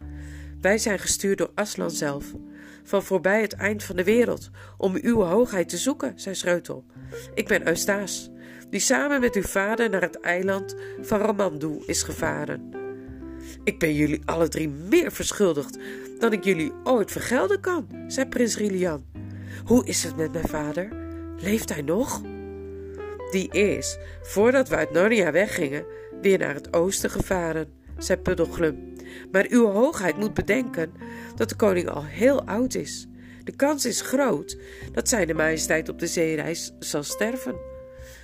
Wij 0.60 0.78
zijn 0.78 0.98
gestuurd 0.98 1.38
door 1.38 1.50
Aslan 1.54 1.90
zelf, 1.90 2.24
van 2.84 3.02
voorbij 3.02 3.40
het 3.40 3.52
eind 3.52 3.84
van 3.84 3.96
de 3.96 4.04
wereld, 4.04 4.50
om 4.76 4.98
uw 5.00 5.22
hoogheid 5.22 5.68
te 5.68 5.76
zoeken, 5.76 6.12
zei 6.16 6.34
Schreutel. 6.34 6.84
Ik 7.34 7.48
ben 7.48 7.68
Eustace, 7.68 8.30
die 8.70 8.80
samen 8.80 9.20
met 9.20 9.34
uw 9.34 9.42
vader 9.42 9.90
naar 9.90 10.00
het 10.00 10.20
eiland 10.20 10.74
van 11.00 11.20
Ramandu 11.20 11.82
is 11.86 12.02
gevaren. 12.02 12.70
Ik 13.64 13.78
ben 13.78 13.94
jullie 13.94 14.22
alle 14.24 14.48
drie 14.48 14.68
meer 14.68 15.12
verschuldigd 15.12 15.78
dan 16.18 16.32
ik 16.32 16.44
jullie 16.44 16.72
ooit 16.84 17.10
vergelden 17.10 17.60
kan, 17.60 17.88
zei 18.06 18.28
prins 18.28 18.56
Rilian. 18.56 19.04
Hoe 19.64 19.86
is 19.86 20.04
het 20.04 20.16
met 20.16 20.32
mijn 20.32 20.48
vader? 20.48 20.88
Leeft 21.38 21.68
hij 21.68 21.82
nog? 21.82 22.22
Is, 23.42 23.98
voordat 24.22 24.68
we 24.68 24.76
uit 24.76 24.90
Narnia 24.90 25.32
weggingen, 25.32 25.86
weer 26.20 26.38
naar 26.38 26.54
het 26.54 26.76
oosten 26.76 27.10
gevaren, 27.10 27.72
zei 27.98 28.18
Puddelglum. 28.18 28.92
Maar 29.32 29.46
uw 29.48 29.66
hoogheid 29.66 30.16
moet 30.16 30.34
bedenken 30.34 30.92
dat 31.34 31.48
de 31.48 31.56
koning 31.56 31.88
al 31.88 32.04
heel 32.04 32.44
oud 32.44 32.74
is. 32.74 33.06
De 33.44 33.56
kans 33.56 33.84
is 33.84 34.00
groot 34.00 34.58
dat 34.92 35.08
zijn 35.08 35.36
majesteit 35.36 35.88
op 35.88 35.98
de 35.98 36.06
zeereis 36.06 36.72
zal 36.78 37.02
sterven. 37.02 37.54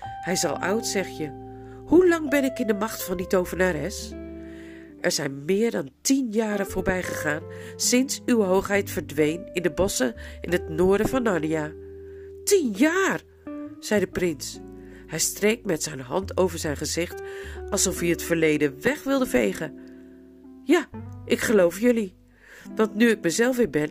Hij 0.00 0.36
zal 0.36 0.58
oud, 0.58 0.86
zeg 0.86 1.08
je. 1.18 1.30
Hoe 1.84 2.08
lang 2.08 2.30
ben 2.30 2.44
ik 2.44 2.58
in 2.58 2.66
de 2.66 2.74
macht 2.74 3.02
van 3.02 3.16
die 3.16 3.26
tovenares? 3.26 4.12
Er 5.00 5.12
zijn 5.12 5.44
meer 5.44 5.70
dan 5.70 5.90
tien 6.00 6.30
jaren 6.30 6.66
voorbij 6.66 7.02
gegaan 7.02 7.42
sinds 7.76 8.22
uw 8.26 8.42
hoogheid 8.42 8.90
verdween 8.90 9.50
in 9.52 9.62
de 9.62 9.70
bossen 9.70 10.14
in 10.40 10.52
het 10.52 10.68
noorden 10.68 11.08
van 11.08 11.22
Narnia. 11.22 11.72
Tien 12.44 12.72
jaar, 12.76 13.20
zei 13.78 14.00
de 14.00 14.06
prins. 14.06 14.60
Hij 15.10 15.18
streek 15.18 15.64
met 15.64 15.82
zijn 15.82 16.00
hand 16.00 16.36
over 16.36 16.58
zijn 16.58 16.76
gezicht 16.76 17.22
alsof 17.70 18.00
hij 18.00 18.08
het 18.08 18.22
verleden 18.22 18.82
weg 18.82 19.02
wilde 19.02 19.26
vegen. 19.26 19.78
Ja, 20.64 20.88
ik 21.24 21.40
geloof 21.40 21.80
jullie. 21.80 22.14
Want 22.74 22.94
nu 22.94 23.08
ik 23.08 23.22
mezelf 23.22 23.56
weer 23.56 23.70
ben, 23.70 23.90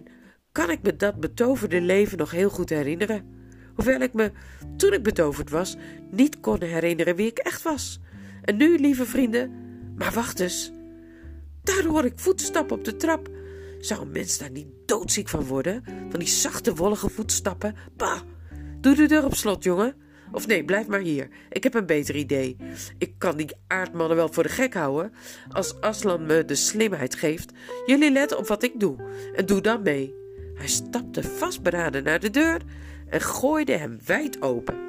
kan 0.51 0.69
ik 0.69 0.81
me 0.81 0.95
dat 0.95 1.19
betoverde 1.19 1.81
leven 1.81 2.17
nog 2.17 2.31
heel 2.31 2.49
goed 2.49 2.69
herinneren. 2.69 3.25
Hoewel 3.75 3.99
ik 3.99 4.13
me, 4.13 4.31
toen 4.77 4.93
ik 4.93 5.03
betoverd 5.03 5.49
was, 5.49 5.77
niet 6.11 6.39
kon 6.39 6.63
herinneren 6.63 7.15
wie 7.15 7.27
ik 7.27 7.37
echt 7.37 7.61
was. 7.61 7.99
En 8.41 8.57
nu, 8.57 8.77
lieve 8.77 9.05
vrienden, 9.05 9.51
maar 9.95 10.13
wacht 10.13 10.39
eens. 10.39 10.71
Daar 11.63 11.83
hoor 11.83 12.05
ik 12.05 12.19
voetstappen 12.19 12.77
op 12.77 12.83
de 12.83 12.95
trap. 12.95 13.29
Zou 13.79 14.01
een 14.01 14.11
mens 14.11 14.37
daar 14.37 14.51
niet 14.51 14.67
doodziek 14.85 15.27
van 15.29 15.43
worden? 15.43 15.83
Van 16.09 16.19
die 16.19 16.27
zachte, 16.27 16.75
wollige 16.75 17.09
voetstappen? 17.09 17.75
Bah! 17.97 18.19
Doe 18.81 18.95
de 18.95 19.07
deur 19.07 19.25
op 19.25 19.35
slot, 19.35 19.63
jongen. 19.63 20.07
Of 20.31 20.47
nee, 20.47 20.65
blijf 20.65 20.87
maar 20.87 20.99
hier. 20.99 21.27
Ik 21.49 21.63
heb 21.63 21.73
een 21.73 21.85
beter 21.85 22.15
idee. 22.15 22.55
Ik 22.97 23.13
kan 23.17 23.37
die 23.37 23.55
aardmannen 23.67 24.17
wel 24.17 24.33
voor 24.33 24.43
de 24.43 24.49
gek 24.49 24.73
houden. 24.73 25.13
Als 25.51 25.81
Aslan 25.81 26.25
me 26.25 26.45
de 26.45 26.55
slimheid 26.55 27.15
geeft. 27.15 27.51
Jullie 27.85 28.11
letten 28.11 28.37
op 28.37 28.47
wat 28.47 28.63
ik 28.63 28.79
doe. 28.79 28.95
En 29.35 29.45
doe 29.45 29.61
dan 29.61 29.81
mee. 29.81 30.15
Hij 30.55 30.67
stapte 30.67 31.23
vastberaden 31.23 32.03
naar 32.03 32.19
de 32.19 32.29
deur 32.29 32.61
en 33.09 33.21
gooide 33.21 33.77
hem 33.77 33.99
wijd 34.05 34.41
open. 34.41 34.87